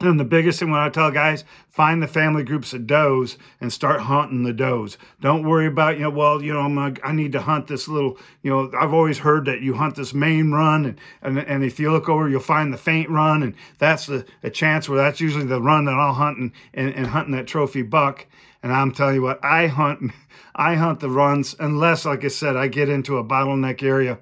[0.01, 3.73] and the biggest thing when I tell guys, find the family groups of does and
[3.73, 4.97] start hunting the does.
[5.21, 7.89] Don't worry about, you know, well, you know, I'm a, I need to hunt this
[7.89, 11.65] little, you know, I've always heard that you hunt this main run and, and, and
[11.65, 13.43] if you look over, you'll find the faint run.
[13.43, 16.95] And that's the, a chance where that's usually the run that I'll hunt and, and,
[16.95, 18.27] and hunting that trophy buck.
[18.63, 20.13] And I'm telling you what, I hunt,
[20.55, 24.19] I hunt the runs unless, like I said, I get into a bottleneck area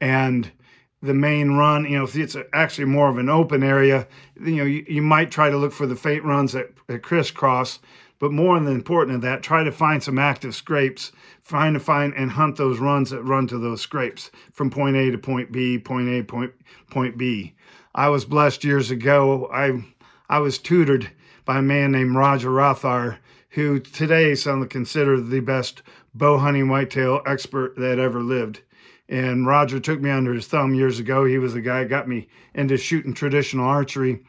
[0.00, 0.50] and
[1.02, 1.84] the main run.
[1.84, 4.06] You know, if it's actually more of an open area,
[4.40, 7.78] you know, you, you might try to look for the faint runs that, that crisscross.
[8.18, 11.10] But more than important than that, try to find some active scrapes.
[11.40, 15.10] Find to find and hunt those runs that run to those scrapes from point A
[15.10, 16.52] to point B, point A, point
[16.90, 17.54] point B.
[17.94, 19.48] I was blessed years ago.
[19.52, 19.82] I
[20.28, 21.10] I was tutored
[21.44, 23.18] by a man named Roger Rothhaar,
[23.50, 25.82] who today is considered the best
[26.14, 28.60] bow hunting whitetail expert that ever lived.
[29.10, 31.24] And Roger took me under his thumb years ago.
[31.24, 34.20] He was the guy got me into shooting traditional archery.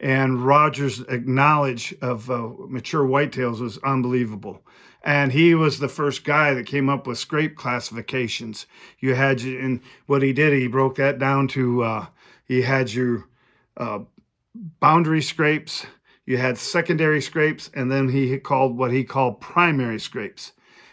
[0.00, 4.62] And Roger's knowledge of uh, mature whitetails was unbelievable.
[5.04, 8.66] And he was the first guy that came up with scrape classifications.
[8.98, 12.06] You had, and what he did, he broke that down to, uh,
[12.44, 13.28] he had your
[13.76, 14.00] uh,
[14.80, 15.86] boundary scrapes,
[16.26, 20.50] you had secondary scrapes, and then he called what he called primary scrapes.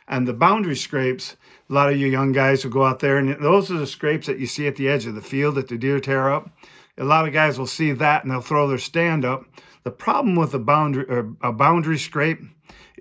[0.08, 1.38] And the boundary scrapes
[1.70, 4.28] a lot of you young guys will go out there, and those are the scrapes
[4.28, 6.50] that you see at the edge of the field that the deer tear up.
[6.98, 9.46] A lot of guys will see that and they'll throw their stand up.
[9.84, 12.42] The problem with a boundary or a boundary scrape,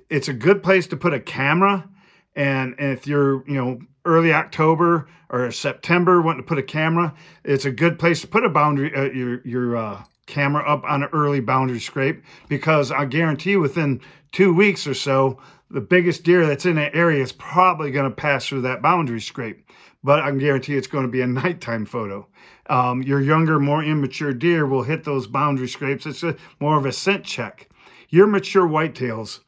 [0.08, 1.88] it's a good place to put a camera.
[2.34, 7.66] And, if you're, you know, early October or September wanting to put a camera, it's
[7.66, 11.10] a good place to put a boundary, uh, your, your uh, camera up on an
[11.12, 14.00] early boundary scrape because I guarantee within
[14.32, 15.38] two weeks or so,
[15.72, 19.20] the biggest deer that's in that area is probably going to pass through that boundary
[19.20, 19.66] scrape.
[20.04, 22.28] But I can guarantee it's going to be a nighttime photo.
[22.68, 26.06] Um, your younger, more immature deer will hit those boundary scrapes.
[26.06, 27.70] It's a, more of a scent check.
[28.10, 29.40] Your mature whitetails,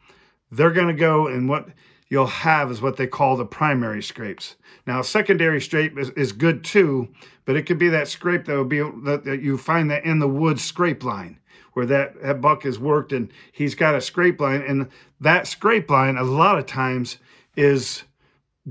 [0.50, 1.68] they're going to go and what
[2.08, 4.56] you'll have is what they call the primary scrapes.
[4.86, 7.08] Now, secondary scrape is, is good too,
[7.44, 10.18] but it could be that scrape that would be that, that you find that in
[10.18, 11.38] the woods scrape line
[11.74, 14.62] where that, that buck has worked and he's got a scrape line.
[14.62, 14.88] And
[15.20, 17.18] that scrape line, a lot of times,
[17.56, 18.04] is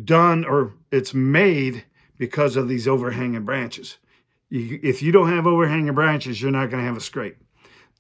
[0.04, 1.86] done or it's made
[2.18, 3.98] because of these overhanging branches.
[4.50, 7.38] You, if you don't have overhanging branches, you're not going to have a scrape.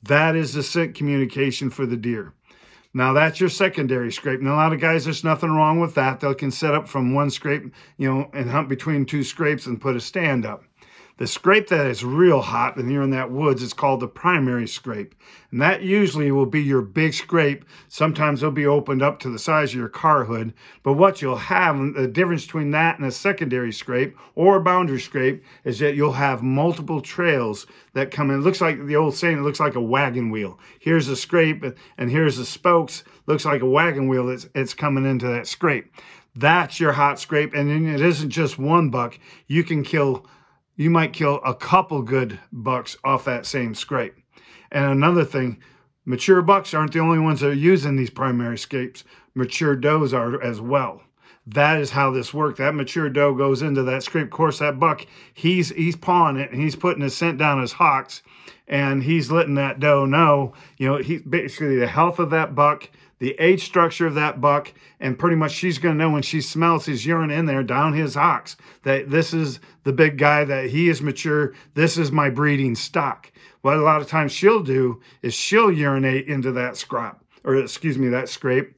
[0.03, 2.33] That is the scent communication for the deer.
[2.93, 4.39] Now that's your secondary scrape.
[4.39, 6.19] And a lot of guys, there's nothing wrong with that.
[6.19, 9.81] They can set up from one scrape, you know, and hunt between two scrapes and
[9.81, 10.63] put a stand up.
[11.17, 14.67] The scrape that is real hot and you're in that woods is called the primary
[14.67, 15.13] scrape.
[15.51, 17.65] And that usually will be your big scrape.
[17.87, 20.53] Sometimes they'll be opened up to the size of your car hood.
[20.81, 24.99] But what you'll have, the difference between that and a secondary scrape or a boundary
[24.99, 28.39] scrape, is that you'll have multiple trails that come in.
[28.39, 30.59] It looks like the old saying, it looks like a wagon wheel.
[30.79, 31.63] Here's a scrape
[31.97, 33.03] and here's the spokes.
[33.27, 35.93] Looks like a wagon wheel that's it's coming into that scrape.
[36.35, 37.53] That's your hot scrape.
[37.53, 39.19] And then it isn't just one buck.
[39.45, 40.25] You can kill
[40.75, 44.15] you might kill a couple good bucks off that same scrape.
[44.71, 45.59] And another thing,
[46.05, 49.03] mature bucks aren't the only ones that are using these primary scrapes.
[49.35, 51.03] Mature does are as well.
[51.45, 52.59] That is how this works.
[52.59, 54.25] That mature doe goes into that scrape.
[54.25, 57.73] Of course, that buck, he's he's pawing it and he's putting his scent down his
[57.73, 58.21] hocks
[58.67, 62.89] and he's letting that doe know, you know, he's basically the health of that buck
[63.23, 66.41] the age structure of that buck, and pretty much she's going to know when she
[66.41, 70.71] smells his urine in there down his hocks that this is the big guy, that
[70.71, 73.31] he is mature, this is my breeding stock.
[73.61, 77.97] What a lot of times she'll do is she'll urinate into that scrap, or excuse
[77.97, 78.75] me, that scrape,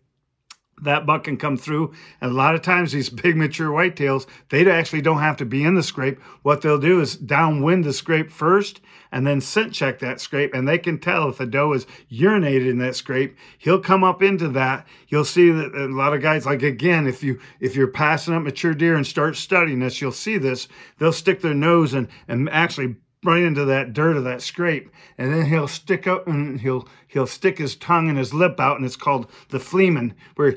[0.81, 1.93] that buck can come through.
[2.21, 5.63] And a lot of times these big mature whitetails, they actually don't have to be
[5.63, 6.19] in the scrape.
[6.41, 10.53] What they'll do is downwind the scrape first and then scent check that scrape.
[10.53, 13.37] And they can tell if the doe is urinated in that scrape.
[13.57, 14.85] He'll come up into that.
[15.07, 18.43] You'll see that a lot of guys, like again, if you if you're passing up
[18.43, 20.67] mature deer and start studying this, you'll see this.
[20.97, 25.33] They'll stick their nose and and actually right into that dirt of that scrape and
[25.33, 28.85] then he'll stick up and he'll he'll stick his tongue and his lip out and
[28.85, 30.55] it's called the flehmen where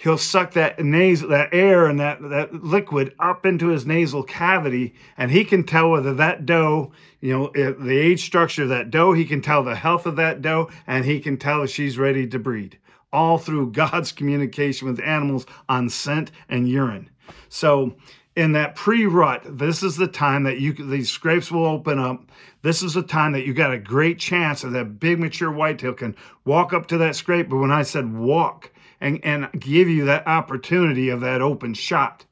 [0.00, 4.94] he'll suck that nasal that air and that that liquid up into his nasal cavity
[5.16, 8.90] and he can tell whether that doe you know eh, the age structure of that
[8.90, 11.98] doe he can tell the health of that doe and he can tell if she's
[11.98, 12.78] ready to breed.
[13.12, 17.10] All through god's communication with animals on scent and urine.
[17.48, 17.96] So
[18.36, 22.30] in that pre-rut, this is the time that you these scrapes will open up.
[22.62, 25.92] This is the time that you got a great chance that that big mature whitetail
[25.92, 27.48] can walk up to that scrape.
[27.48, 32.24] But when I said walk and, and give you that opportunity of that open shot.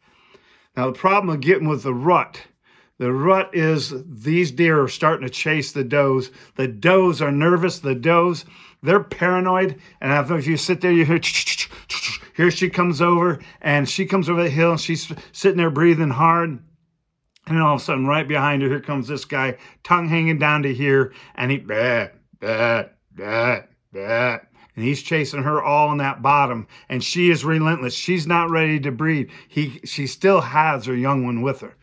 [0.77, 2.41] Now the problem of getting with the rut,
[2.99, 6.31] the rut is these deer are starting to chase the does.
[6.57, 7.79] The does are nervous.
[7.79, 8.45] The does,
[8.83, 9.81] they're paranoid.
[10.01, 11.19] And if you sit there, you hear
[12.35, 16.11] here she comes over and she comes over the hill and she's sitting there breathing
[16.11, 16.63] hard.
[17.47, 20.63] And all of a sudden, right behind her, here comes this guy, tongue hanging down
[20.63, 22.09] to here, and he, bah,
[22.41, 24.39] bah, bah, bah.
[24.77, 27.95] And he's chasing her all on that bottom, and she is relentless.
[27.95, 29.31] She's not ready to breed.
[29.49, 31.77] He, she still has her young one with her.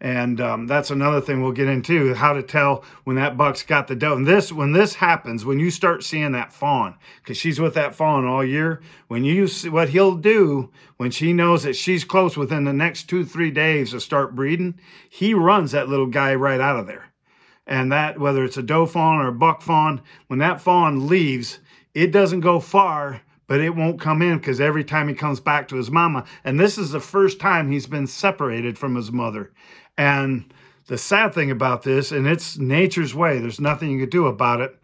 [0.00, 3.88] And um, that's another thing we'll get into how to tell when that buck's got
[3.88, 4.14] the doe.
[4.14, 7.96] And this, when this happens, when you start seeing that fawn, because she's with that
[7.96, 12.36] fawn all year, when you see what he'll do when she knows that she's close
[12.36, 14.78] within the next two, three days to start breeding,
[15.10, 17.06] he runs that little guy right out of there.
[17.66, 21.58] And that, whether it's a doe fawn or a buck fawn, when that fawn leaves,
[21.92, 25.66] it doesn't go far but it won't come in because every time he comes back
[25.66, 29.50] to his mama, and this is the first time he's been separated from his mother.
[29.98, 30.54] And
[30.86, 34.62] the sad thing about this, and it's nature's way, there's nothing you can do about
[34.62, 34.78] it.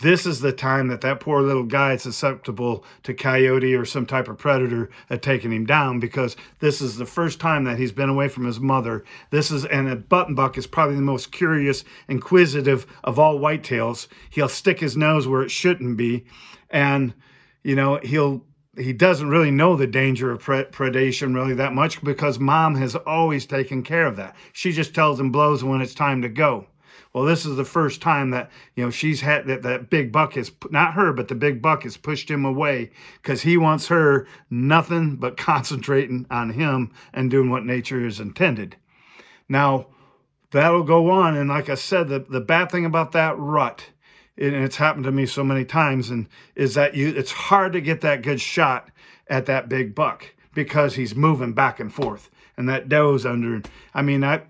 [0.00, 4.06] This is the time that that poor little guy is susceptible to coyote or some
[4.06, 7.90] type of predator at taking him down because this is the first time that he's
[7.90, 9.04] been away from his mother.
[9.30, 14.06] This is, and a button buck is probably the most curious, inquisitive of all whitetails.
[14.30, 16.26] He'll stick his nose where it shouldn't be.
[16.70, 17.12] And,
[17.64, 18.44] you know, he'll
[18.78, 23.46] he doesn't really know the danger of predation really that much because mom has always
[23.46, 24.36] taken care of that.
[24.52, 26.66] She just tells him blows when it's time to go.
[27.12, 30.34] Well, this is the first time that you know she's had that that big buck
[30.34, 32.90] has not her, but the big buck has pushed him away
[33.22, 38.76] because he wants her nothing but concentrating on him and doing what nature is intended.
[39.48, 39.86] Now
[40.50, 43.86] that'll go on, and like I said, the the bad thing about that rut
[44.38, 47.80] and it's happened to me so many times, and is that you it's hard to
[47.80, 48.90] get that good shot
[49.26, 53.62] at that big buck because he's moving back and forth, and that doe's under.
[53.92, 54.42] I mean, I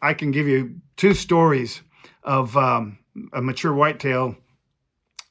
[0.00, 1.82] I can give you two stories
[2.22, 2.98] of um,
[3.32, 4.36] a mature whitetail.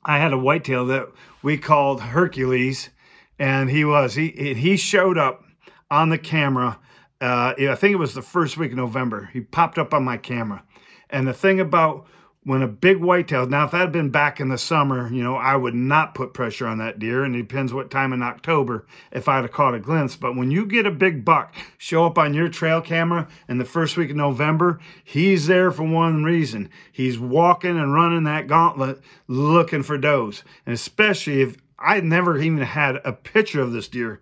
[0.03, 1.07] I had a whitetail that
[1.41, 2.89] we called Hercules,
[3.37, 5.43] and he was he he showed up
[5.91, 6.79] on the camera.
[7.21, 9.29] Uh, I think it was the first week of November.
[9.31, 10.63] He popped up on my camera,
[11.09, 12.07] and the thing about
[12.45, 15.35] when a big whitetail, now if that had been back in the summer, you know,
[15.35, 18.85] I would not put pressure on that deer, and it depends what time in October
[19.11, 20.15] if I'd have caught a glimpse.
[20.15, 23.65] But when you get a big buck show up on your trail camera in the
[23.65, 26.69] first week of November, he's there for one reason.
[26.91, 30.43] He's walking and running that gauntlet looking for does.
[30.65, 34.21] And especially if I never even had a picture of this deer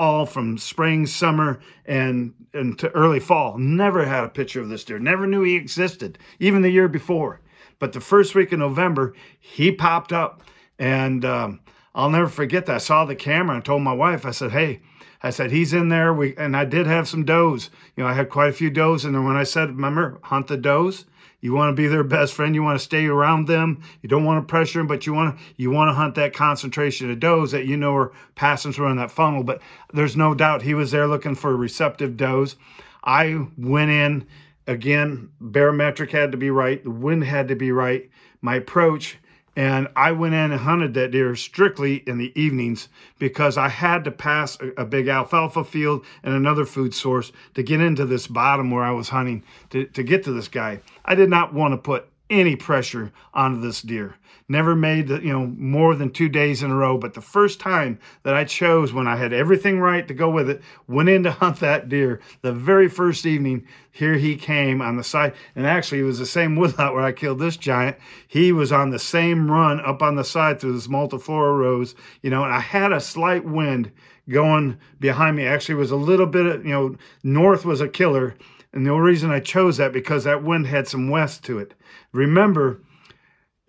[0.00, 3.58] all from spring, summer, and, and to early fall.
[3.58, 4.98] Never had a picture of this deer.
[4.98, 7.42] Never knew he existed, even the year before.
[7.80, 10.42] But the first week of November, he popped up.
[10.78, 11.60] And um,
[11.94, 12.76] I'll never forget that.
[12.76, 14.80] I saw the camera and told my wife, I said, hey,
[15.22, 16.14] I said, he's in there.
[16.14, 17.70] We And I did have some does.
[17.96, 19.04] You know, I had quite a few does.
[19.04, 21.06] And then when I said, remember, hunt the does,
[21.40, 22.54] you want to be their best friend.
[22.54, 23.82] You want to stay around them.
[24.02, 26.34] You don't want to pressure them, but you want to you want to hunt that
[26.34, 29.42] concentration of does that you know are passing through in that funnel.
[29.42, 29.62] But
[29.92, 32.56] there's no doubt he was there looking for receptive does.
[33.02, 34.26] I went in
[34.70, 35.30] again.
[35.40, 36.82] Barometric had to be right.
[36.82, 38.08] The wind had to be right.
[38.40, 39.18] My approach
[39.56, 44.04] and I went in and hunted that deer strictly in the evenings because I had
[44.04, 48.28] to pass a, a, big alfalfa field and another food source to get into this
[48.28, 50.80] bottom where I was hunting to, to get to this guy.
[51.04, 54.14] I did not want to put any pressure onto this deer.
[54.50, 56.98] Never made, you know, more than two days in a row.
[56.98, 60.50] But the first time that I chose when I had everything right to go with
[60.50, 64.96] it, went in to hunt that deer, the very first evening, here he came on
[64.96, 65.34] the side.
[65.54, 67.96] And actually, it was the same woodlot where I killed this giant.
[68.26, 72.30] He was on the same run up on the side through this multiflora rose, you
[72.30, 73.92] know, and I had a slight wind
[74.28, 75.46] going behind me.
[75.46, 78.34] Actually, was a little bit of, you know, north was a killer.
[78.72, 81.74] And the only reason I chose that because that wind had some west to it.
[82.10, 82.80] Remember,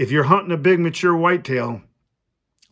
[0.02, 1.80] if you're hunting a big mature whitetail,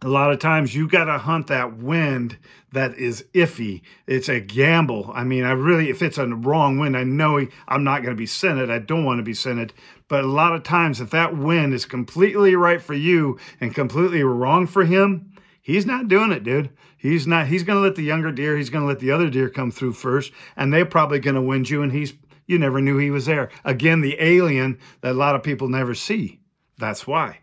[0.02, 2.40] a lot of times you got to hunt that wind
[2.72, 3.84] that is iffy.
[4.08, 5.12] It's a gamble.
[5.14, 8.20] I mean, I really, if it's a wrong wind, I know I'm not going to
[8.20, 8.72] be scented.
[8.72, 9.76] I don't want to be scented.
[10.08, 14.24] But a lot of times, if that wind is completely right for you and completely
[14.24, 16.72] wrong for him, he's not doing it, dude.
[16.98, 19.30] He's not, he's going to let the younger deer, he's going to let the other
[19.30, 22.16] deer come through first, and they're probably going to wind you, and he's,
[22.48, 23.52] you never knew he was there.
[23.64, 26.39] Again, the alien that a lot of people never see.
[26.80, 27.40] That's why.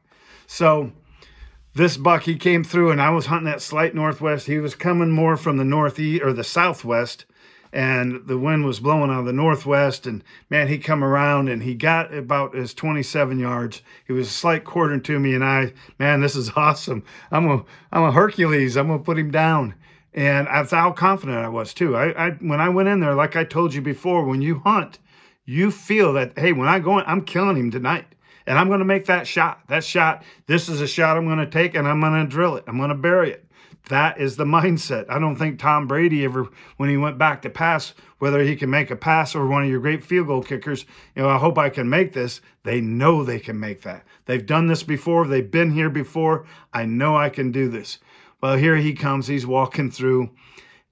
[0.46, 0.92] So
[1.74, 4.46] this buck, he came through and I was hunting that slight northwest.
[4.46, 7.26] He was coming more from the northeast or the southwest
[7.72, 11.62] and the wind was blowing out of the northwest and man he come around and
[11.62, 13.82] he got about his 27 yards.
[14.06, 17.04] He was a slight quarter to me and i man this is awesome.
[17.30, 18.76] I'm a i'm a hercules.
[18.76, 19.74] I'm gonna put him down.
[20.14, 21.94] And that's how confident i was too.
[21.94, 24.98] I, I when i went in there like i told you before when you hunt
[25.44, 28.06] you feel that hey when i go in i'm killing him tonight
[28.46, 29.60] and I'm going to make that shot.
[29.68, 32.56] That shot, this is a shot I'm going to take and I'm going to drill
[32.56, 32.64] it.
[32.66, 33.46] I'm going to bury it.
[33.88, 35.06] That is the mindset.
[35.08, 38.68] I don't think Tom Brady ever, when he went back to pass, whether he can
[38.68, 41.56] make a pass or one of your great field goal kickers, you know, I hope
[41.56, 42.40] I can make this.
[42.64, 44.04] They know they can make that.
[44.24, 45.26] They've done this before.
[45.26, 46.46] They've been here before.
[46.72, 47.98] I know I can do this.
[48.40, 49.28] Well, here he comes.
[49.28, 50.30] He's walking through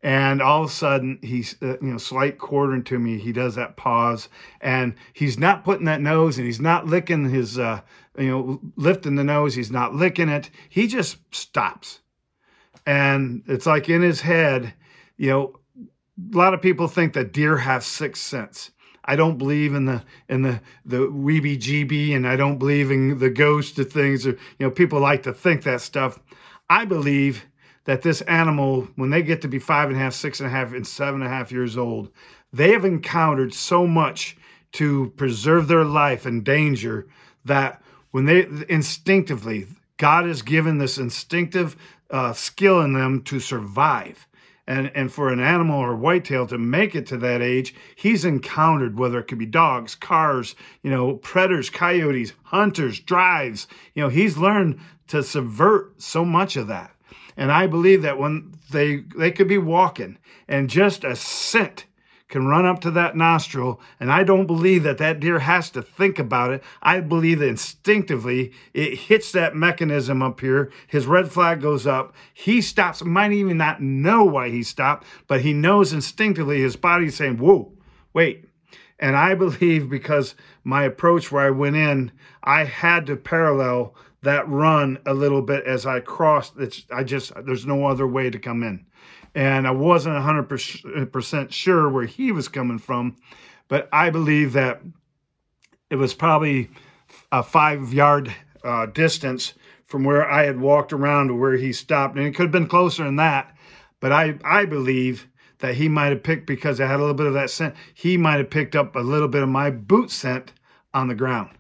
[0.04, 3.18] and all of a sudden he's uh, you know slight quartering to me.
[3.18, 4.28] He does that pause
[4.60, 7.80] and he's not putting that nose and he's not licking his uh,
[8.18, 9.54] you know lifting the nose.
[9.54, 10.50] He's not licking it.
[10.68, 12.00] He just stops.
[12.86, 14.74] And it's like in his head
[15.16, 18.70] you know a lot of people think that deer have sixth sense.
[19.06, 23.18] I don't believe in the in the the weeby GB and I don't believe in
[23.18, 26.20] the ghost of things or you know people like to think that stuff.
[26.68, 27.46] I believe
[27.84, 30.50] that this animal, when they get to be five and a half, six and a
[30.50, 32.10] half, and seven and a half years old,
[32.52, 34.36] they have encountered so much
[34.72, 37.06] to preserve their life and danger
[37.44, 39.66] that when they instinctively,
[39.96, 41.76] God has given this instinctive
[42.10, 44.26] uh, skill in them to survive.
[44.66, 48.98] And, and for an animal or whitetail to make it to that age, he's encountered
[48.98, 53.66] whether it could be dogs, cars, you know, predators, coyotes, hunters, drives.
[53.94, 56.93] You know, he's learned to subvert so much of that.
[57.36, 60.18] And I believe that when they they could be walking
[60.48, 61.86] and just a scent
[62.28, 65.82] can run up to that nostril, and I don't believe that that deer has to
[65.82, 66.64] think about it.
[66.82, 70.72] I believe that instinctively it hits that mechanism up here.
[70.86, 72.14] His red flag goes up.
[72.32, 73.04] He stops.
[73.04, 77.72] Might even not know why he stopped, but he knows instinctively his body's saying, "Whoa,
[78.12, 78.46] wait."
[78.98, 82.10] And I believe because my approach where I went in,
[82.42, 83.94] I had to parallel
[84.24, 86.54] that run a little bit as I crossed.
[86.58, 88.86] It's I just there's no other way to come in,
[89.34, 90.44] and I wasn't hundred
[91.12, 93.16] percent sure where he was coming from,
[93.68, 94.80] but I believe that
[95.90, 96.70] it was probably
[97.30, 99.54] a five yard uh, distance
[99.84, 102.66] from where I had walked around to where he stopped, and it could have been
[102.66, 103.54] closer than that,
[104.00, 107.26] but I I believe that he might have picked because I had a little bit
[107.26, 107.74] of that scent.
[107.94, 110.52] He might have picked up a little bit of my boot scent
[110.92, 111.50] on the ground.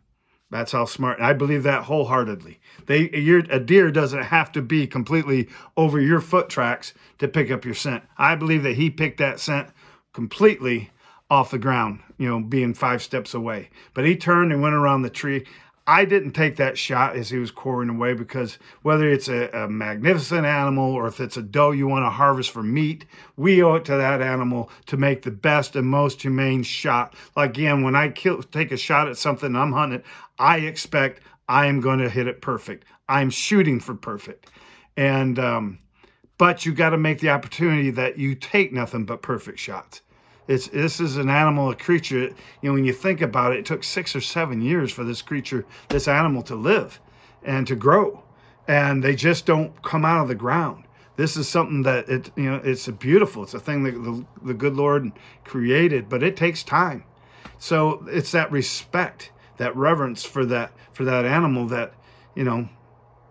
[0.50, 1.20] That's how smart.
[1.20, 2.60] I believe that wholeheartedly.
[2.86, 7.64] They, a deer doesn't have to be completely over your foot tracks to pick up
[7.64, 8.04] your scent.
[8.18, 9.70] I believe that he picked that scent
[10.12, 10.90] completely
[11.30, 13.70] off the ground, you know, being five steps away.
[13.94, 15.46] But he turned and went around the tree.
[15.86, 19.68] I didn't take that shot as he was quartering away because whether it's a, a,
[19.68, 23.04] magnificent animal or if it's a doe you want to harvest for meat,
[23.36, 27.14] we owe it to that animal to make the best and most humane shot.
[27.36, 30.02] Like again, when I kill, take a shot at something I'm hunting,
[30.38, 32.86] I expect I am going to hit it perfect.
[33.06, 34.50] I'm shooting for perfect,
[34.96, 35.78] and um,
[36.38, 40.00] but you got to make the opportunity that you take nothing but perfect shots.
[40.46, 42.20] It's this is an animal, a creature.
[42.20, 45.22] You know, when you think about it, it took six or seven years for this
[45.22, 47.00] creature, this animal, to live
[47.42, 48.22] and to grow,
[48.68, 50.84] and they just don't come out of the ground.
[51.16, 53.42] This is something that it you know it's beautiful.
[53.42, 55.12] It's a thing that the, the good Lord
[55.44, 57.04] created, but it takes time.
[57.58, 61.94] So it's that respect, that reverence for that for that animal that
[62.34, 62.68] you know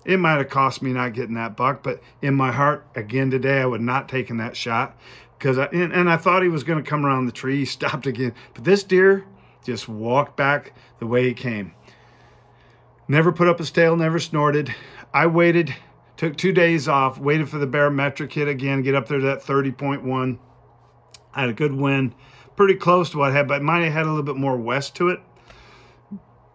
[0.06, 3.62] it might have cost me not getting that buck, but in my heart, again today,
[3.62, 4.98] I would not taken that shot
[5.44, 7.58] because I, and, and I thought he was going to come around the tree.
[7.58, 9.26] He stopped again, but this deer
[9.66, 11.74] just walked back the way he came.
[13.10, 14.74] Never put up his tail, never snorted.
[15.14, 15.76] I waited,
[16.16, 19.44] took two days off, waited for the barometric hit again, get up there to that
[19.44, 20.40] 30.1.
[21.34, 22.16] I had a good wind,
[22.56, 24.96] pretty close to what I had, but might have had a little bit more west
[24.96, 25.20] to it.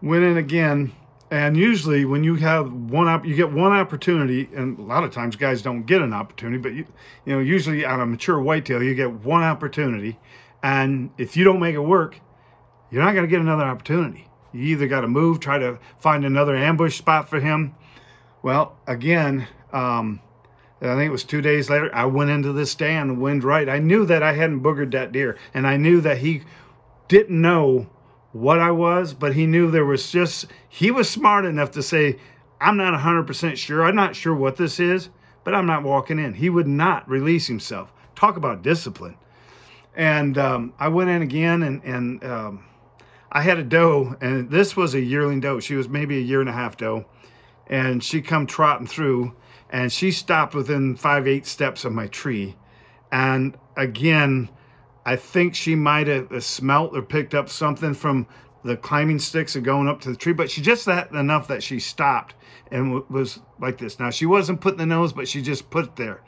[0.01, 0.93] Went in again,
[1.31, 5.13] and usually, when you have one, op- you get one opportunity, and a lot of
[5.13, 6.59] times guys don't get an opportunity.
[6.59, 6.87] But you,
[7.25, 10.19] you know, usually on a mature whitetail, you get one opportunity,
[10.63, 12.21] and if you don't make it work,
[12.91, 14.29] you're not going to get another opportunity.
[14.53, 17.75] You either got to move, try to find another ambush spot for him.
[18.43, 20.21] Well, again, um,
[20.81, 23.69] I think it was two days later, I went into this stand, wind right.
[23.69, 26.43] I knew that I hadn't boogered that deer, and I knew that he
[27.09, 27.89] didn't know
[28.33, 32.19] what I was, but he knew there was just, he was smart enough to say,
[32.61, 33.85] I'm not 100% sure.
[33.85, 35.11] I'm not sure what this is,
[35.45, 36.35] but I'm not walking in.
[36.35, 37.93] He would not release himself.
[38.15, 39.17] Talk about discipline.
[39.95, 42.65] And um, I went in again and, and um,
[43.31, 45.61] I had a doe, and this was a yearling doe.
[45.61, 47.07] She was maybe a year and a half doe.
[47.67, 49.35] And she come trotting through,
[49.69, 52.57] and she stopped within five, eight steps of my tree.
[53.13, 54.49] And again,
[55.09, 58.27] I think she might have smelt or picked up something from
[58.63, 61.63] the climbing sticks and going up to the tree, but she just that enough that
[61.63, 62.35] she stopped
[62.71, 63.99] and w- was like this.
[63.99, 66.21] Now she wasn't putting the nose, but she just put it there.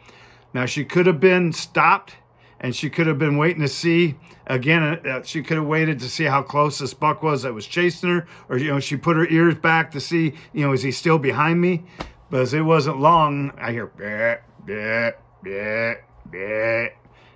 [0.55, 2.15] Now she could have been stopped
[2.59, 4.15] and she could have been waiting to see
[4.47, 4.83] again.
[4.83, 7.67] Uh, uh she could have waited to see how close this buck was that was
[7.67, 10.81] chasing her, or you know she put her ears back to see you know is
[10.83, 11.85] he still behind me?
[12.31, 15.13] But it wasn't long, I hear bleh, bleh,
[15.45, 15.97] bleh,
[16.31, 16.91] bleh,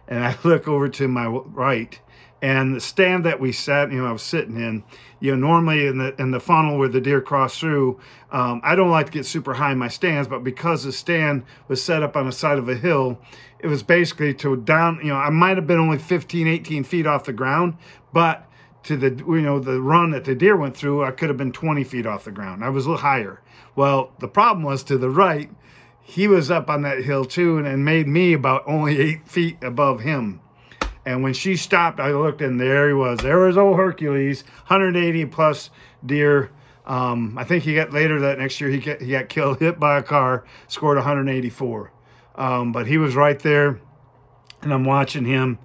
[0.09, 1.99] and I look over to my right,
[2.43, 4.85] and the stand that we sat, you know, I was sitting in,
[5.19, 7.99] you know, normally in the in the funnel where the deer cross through,
[8.31, 11.45] um, I don't like to get super high in my stands, but because the stand
[11.69, 13.19] was set up on the side of a hill,
[13.59, 17.07] it was basically to down, you know, I might have been only 15, 18 feet
[17.07, 17.79] off the ground,
[18.13, 18.47] but
[18.83, 21.53] to the you know the run that the deer went through, I could have been
[21.53, 22.63] 20 feet off the ground.
[22.63, 23.41] I was a little higher.
[23.75, 25.51] Well, the problem was to the right
[26.07, 29.57] he was up on that hill too and, and made me about only eight feet
[29.63, 30.41] above him.
[31.07, 33.19] And when she stopped, I looked and there he was.
[33.21, 35.71] There was old Hercules, 180 plus
[36.05, 36.51] deer.
[36.87, 38.71] Um, I think he got later that next year.
[38.71, 41.91] He got he got killed, hit by a car, scored 184.
[42.37, 43.81] Um, but he was right there,
[44.61, 45.59] and I'm watching him,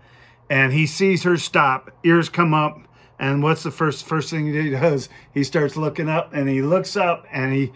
[0.49, 1.91] and he sees her stop.
[2.03, 2.79] Ears come up,
[3.17, 5.09] and what's the first first thing he does?
[5.33, 7.73] He starts looking up, and he looks up, and he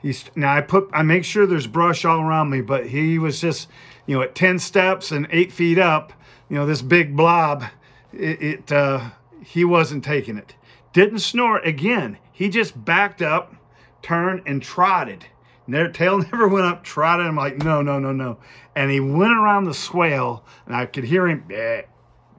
[0.00, 3.40] He's now I put I make sure there's brush all around me, but he was
[3.40, 3.68] just
[4.06, 6.12] you know at ten steps and eight feet up,
[6.48, 7.64] you know this big blob.
[8.12, 9.10] It, it uh,
[9.42, 10.54] he wasn't taking it.
[10.92, 12.18] Didn't snort again.
[12.32, 13.54] He just backed up,
[14.02, 15.26] turned and trotted.
[15.66, 17.26] Their tail never went up, trotted.
[17.26, 18.38] I'm like no no no no,
[18.76, 21.84] and he went around the swale, and I could hear him bleh,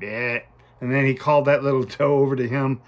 [0.01, 0.43] bleh,
[0.79, 2.81] and then he called that little toe over to him.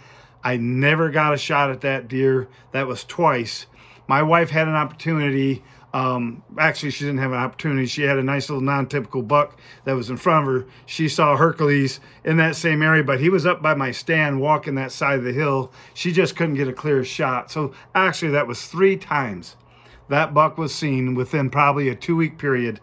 [0.44, 2.48] I never got a shot at that deer.
[2.72, 3.68] That was twice
[4.12, 5.64] my wife had an opportunity.
[5.94, 7.86] Um, actually, she didn't have an opportunity.
[7.86, 10.68] She had a nice little non-typical buck that was in front of her.
[10.86, 14.76] She saw Hercules in that same area, but he was up by my stand walking
[14.76, 15.72] that side of the hill.
[15.94, 17.52] She just couldn't get a clear shot.
[17.52, 19.56] So actually, that was three times
[20.10, 22.82] that buck was seen within probably a two-week period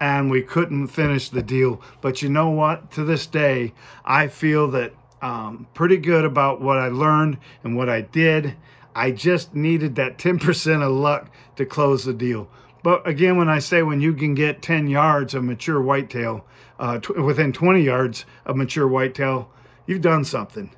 [0.00, 1.82] and we couldn't finish the deal.
[2.00, 2.92] But you know what?
[2.92, 3.74] To this day,
[4.04, 8.54] I feel that um, pretty good about what I learned and what I did.
[8.98, 12.50] I just needed that 10% of luck to close the deal.
[12.82, 16.44] But again, when I say when you can get 10 yards of mature whitetail,
[16.80, 19.52] uh, within 20 yards of mature whitetail,
[19.86, 20.74] you've done something.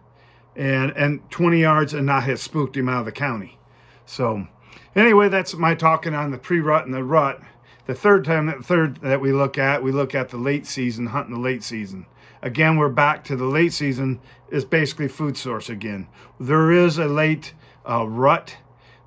[0.54, 3.58] And, and 20 yards and not have spooked him out of the county.
[4.04, 4.46] So
[4.94, 7.40] anyway, that's my talking on the pre-rut and the rut.
[7.86, 11.06] The third time, that third that we look at, we look at the late season,
[11.06, 12.04] hunting the late season.
[12.42, 16.06] Again, we're back to the late season is basically food source again.
[16.38, 17.54] There is a late
[17.90, 18.56] uh, rut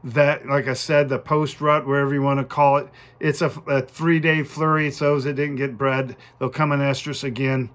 [0.04, 3.48] that, like I said, the post rut, wherever you want to call it, it's a,
[3.68, 4.88] a three day flurry.
[4.88, 7.70] It's those that didn't get bred, they'll come in estrus again.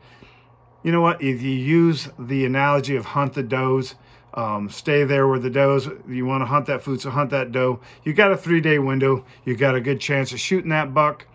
[0.83, 1.23] You know what?
[1.23, 3.95] If you use the analogy of hunt the does,
[4.35, 7.51] um, stay there where the does, you want to hunt that food, so hunt that
[7.51, 7.81] doe.
[8.05, 11.27] You got a three day window, you got a good chance of shooting that buck,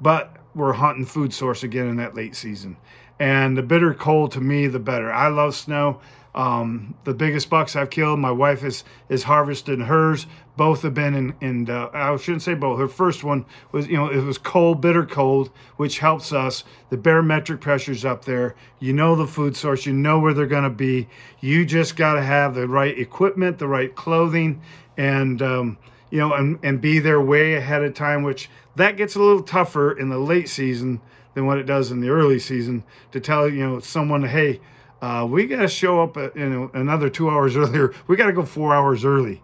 [0.00, 2.76] but we're hunting food source again in that late season.
[3.18, 5.12] And the bitter cold to me, the better.
[5.12, 6.00] I love snow.
[6.34, 10.26] Um, the biggest bucks I've killed, my wife is is harvested hers.
[10.56, 12.78] Both have been in, in I shouldn't say both.
[12.78, 16.64] Her first one was, you know, it was cold, bitter cold, which helps us.
[16.88, 18.54] The barometric pressure's up there.
[18.78, 19.84] You know the food source.
[19.84, 21.08] You know where they're going to be.
[21.40, 24.62] You just got to have the right equipment, the right clothing,
[24.96, 25.78] and um,
[26.10, 28.22] you know, and, and be there way ahead of time.
[28.22, 31.02] Which that gets a little tougher in the late season
[31.34, 34.60] than what it does in the early season to tell you know someone, hey
[35.02, 37.92] uh, we got to show up at, you know another two hours earlier.
[38.06, 39.42] We got to go four hours early.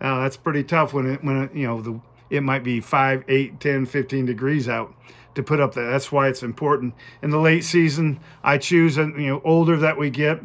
[0.00, 2.00] Now that's pretty tough when it when it, you know the
[2.30, 4.94] it might be 5, 8, 10, 15 degrees out
[5.34, 5.90] to put up that.
[5.90, 6.94] That's why it's important.
[7.22, 10.40] In the late season, I choose, and you know, older that we get,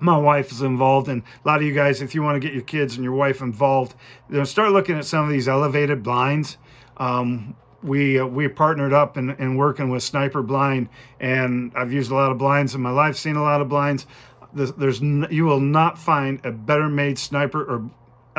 [0.00, 2.54] my wife is involved and a lot of you guys if you want to get
[2.54, 3.94] your kids and your wife involved
[4.30, 6.56] you know start looking at some of these elevated blinds
[6.96, 12.14] um, we uh, we partnered up and, working with Sniper Blind, and I've used a
[12.14, 14.06] lot of blinds in my life, seen a lot of blinds.
[14.52, 17.90] There's, there's you will not find a better made sniper or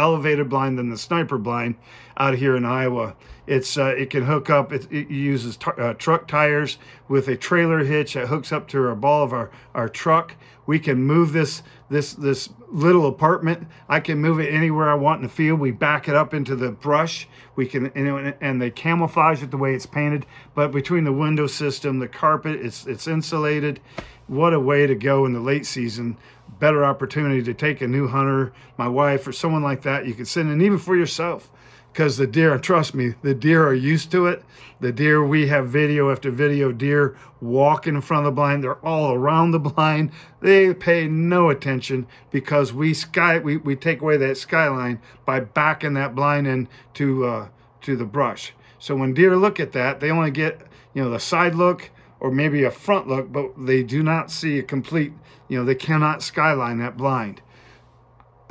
[0.01, 1.75] elevated blind than the Sniper blind
[2.17, 3.15] out here in Iowa.
[3.47, 4.71] It's uh, it can hook up.
[4.73, 6.77] It, it uses t- uh, truck tires
[7.07, 10.35] with a trailer hitch that hooks up to a ball of our our truck.
[10.65, 13.67] We can move this this this little apartment.
[13.89, 15.59] I can move it anywhere I want in the field.
[15.59, 17.27] We back it up into the brush.
[17.55, 20.25] We can and, and they camouflage it the way it's painted.
[20.55, 23.79] But between the window system, the carpet, it's it's insulated.
[24.27, 26.17] What a way to go in the late season.
[26.61, 30.05] Better opportunity to take a new hunter, my wife, or someone like that.
[30.05, 31.49] You can send, and even for yourself
[31.91, 34.43] because the deer, trust me, the deer are used to it.
[34.79, 38.63] The deer, we have video after video, deer walking in front of the blind.
[38.63, 40.11] They're all around the blind.
[40.39, 45.95] They pay no attention because we sky we, we take away that skyline by backing
[45.95, 47.47] that blind in to uh,
[47.81, 48.53] to the brush.
[48.79, 50.61] So when deer look at that, they only get
[50.93, 51.89] you know the side look
[52.21, 55.11] or maybe a front look, but they do not see a complete.
[55.51, 57.41] You know they cannot skyline that blind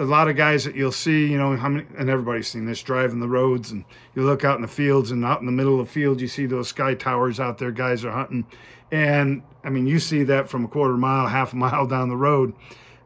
[0.01, 2.82] a lot of guys that you'll see, you know, how many, and everybody's seen this
[2.82, 3.84] driving the roads, and
[4.14, 6.26] you look out in the fields, and out in the middle of the field, you
[6.26, 7.70] see those sky towers out there.
[7.70, 8.46] Guys are hunting,
[8.90, 12.16] and I mean, you see that from a quarter mile, half a mile down the
[12.16, 12.55] road,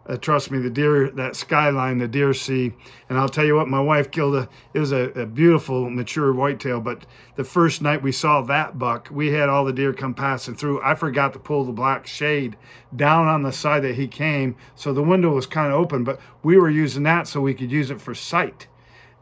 [0.06, 2.72] uh, trust me, the deer, that skyline, the deer see.
[3.08, 6.32] And I'll tell you what, my wife killed a, it was a, a, beautiful mature
[6.32, 6.80] whitetail.
[6.80, 10.54] But the first night we saw that buck, we had all the deer come passing
[10.54, 10.82] through.
[10.82, 12.56] I forgot to pull the black shade
[12.94, 14.56] down on the side that he came.
[14.74, 17.72] So the window was kind of open, but we were using that so we could
[17.72, 18.66] use it for sight.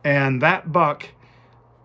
[0.02, 1.08] And that buck,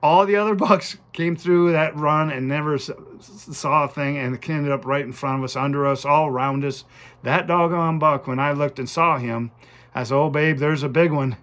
[0.02, 4.72] all the other bucks came through that run and never saw a thing and ended
[4.72, 6.84] up right in front of us, under us, all around us.
[7.24, 9.52] That doggone buck, when I looked and saw him,
[9.95, 11.38] I said, Oh, babe, there's a big one.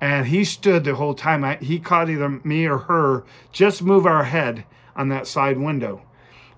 [0.00, 1.44] And he stood the whole time.
[1.44, 6.02] I, he caught either me or her just move our head on that side window.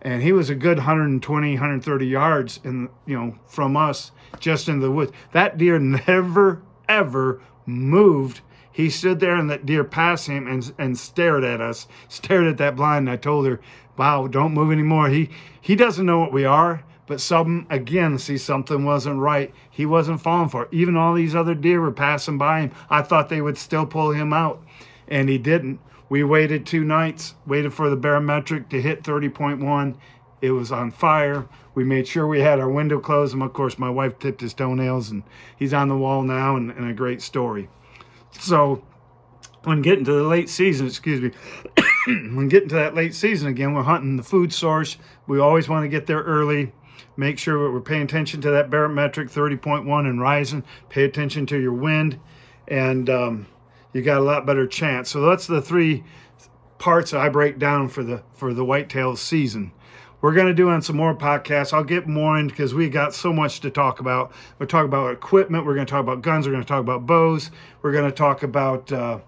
[0.02, 4.80] And he was a good 120, 130 yards in, you know, from us just in
[4.80, 5.12] the woods.
[5.32, 8.40] That deer never, ever moved
[8.80, 12.58] he stood there and that deer passed him and, and stared at us, stared at
[12.58, 13.08] that blind.
[13.08, 13.60] And I told her,
[13.96, 15.08] wow, don't move anymore.
[15.08, 19.52] He, he doesn't know what we are, but some, again, see, something wasn't right.
[19.70, 20.68] He wasn't falling for it.
[20.72, 22.70] Even all these other deer were passing by him.
[22.88, 24.64] I thought they would still pull him out,
[25.08, 25.80] and he didn't.
[26.08, 29.96] We waited two nights, waited for the barometric to hit 30.1.
[30.40, 31.46] It was on fire.
[31.74, 33.34] We made sure we had our window closed.
[33.34, 35.22] And of course, my wife tipped his toenails, and
[35.56, 37.68] he's on the wall now, and, and a great story.
[38.32, 38.84] So
[39.64, 41.30] when getting to the late season, excuse me,
[42.06, 44.96] when getting to that late season again, we're hunting the food source.
[45.26, 46.72] We always want to get there early.
[47.16, 50.64] Make sure we're paying attention to that barometric 30.1 and rising.
[50.88, 52.18] Pay attention to your wind,
[52.68, 53.46] and um,
[53.92, 55.10] you got a lot better chance.
[55.10, 56.04] So that's the three
[56.78, 59.72] parts I break down for the for the whitetail season
[60.20, 61.72] we're going to do on some more podcasts.
[61.72, 64.32] I'll get more in because we got so much to talk about.
[64.58, 65.64] We're talk about equipment.
[65.64, 66.46] We're going to talk about guns.
[66.46, 67.50] We're going to talk about bows.
[67.82, 69.20] We're going to talk about uh,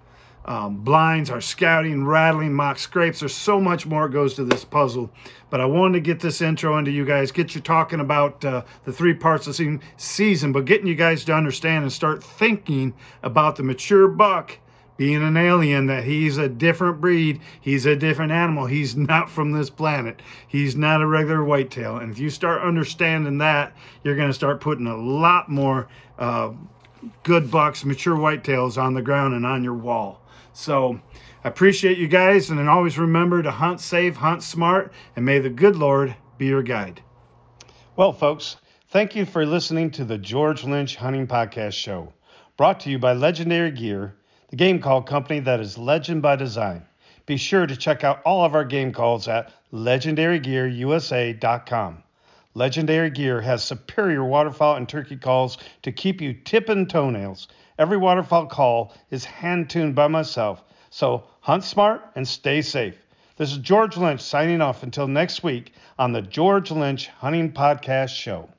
[0.45, 3.21] um, blinds, our scouting, rattling, mock scrapes.
[3.21, 5.11] There's so much more goes to this puzzle.
[5.51, 8.63] But I wanted to get this intro into you guys, get you talking about uh,
[8.85, 12.95] the three parts of the season, but getting you guys to understand and start thinking
[13.23, 14.59] about the mature buck
[14.97, 19.53] being an alien that he's a different breed, he's a different animal, he's not from
[19.53, 20.21] this planet.
[20.47, 21.97] He's not a regular whitetail.
[21.97, 23.75] And if you start understanding that,
[24.05, 25.89] you're going to start putting a lot more
[26.19, 26.53] uh,
[27.23, 30.23] good bucks, mature whitetails on the ground and on your wall.
[30.53, 31.01] So
[31.43, 35.39] I appreciate you guys, and then always remember to hunt safe, hunt smart, and may
[35.39, 37.03] the good Lord be your guide.
[37.97, 38.57] Well, folks,
[38.91, 42.13] thank you for listening to the George Lynch Hunting Podcast Show,
[42.57, 44.15] brought to you by Legendary Gear,
[44.53, 46.85] the game call company that is legend by design.
[47.25, 52.03] Be sure to check out all of our game calls at legendarygearusa.com.
[52.53, 57.49] Legendary Gear has superior waterfowl and turkey calls to keep you tipping toenails.
[57.79, 62.99] Every waterfowl call is hand tuned by myself, so hunt smart and stay safe.
[63.39, 68.11] This is George Lynch signing off until next week on the George Lynch Hunting Podcast
[68.11, 68.51] Show.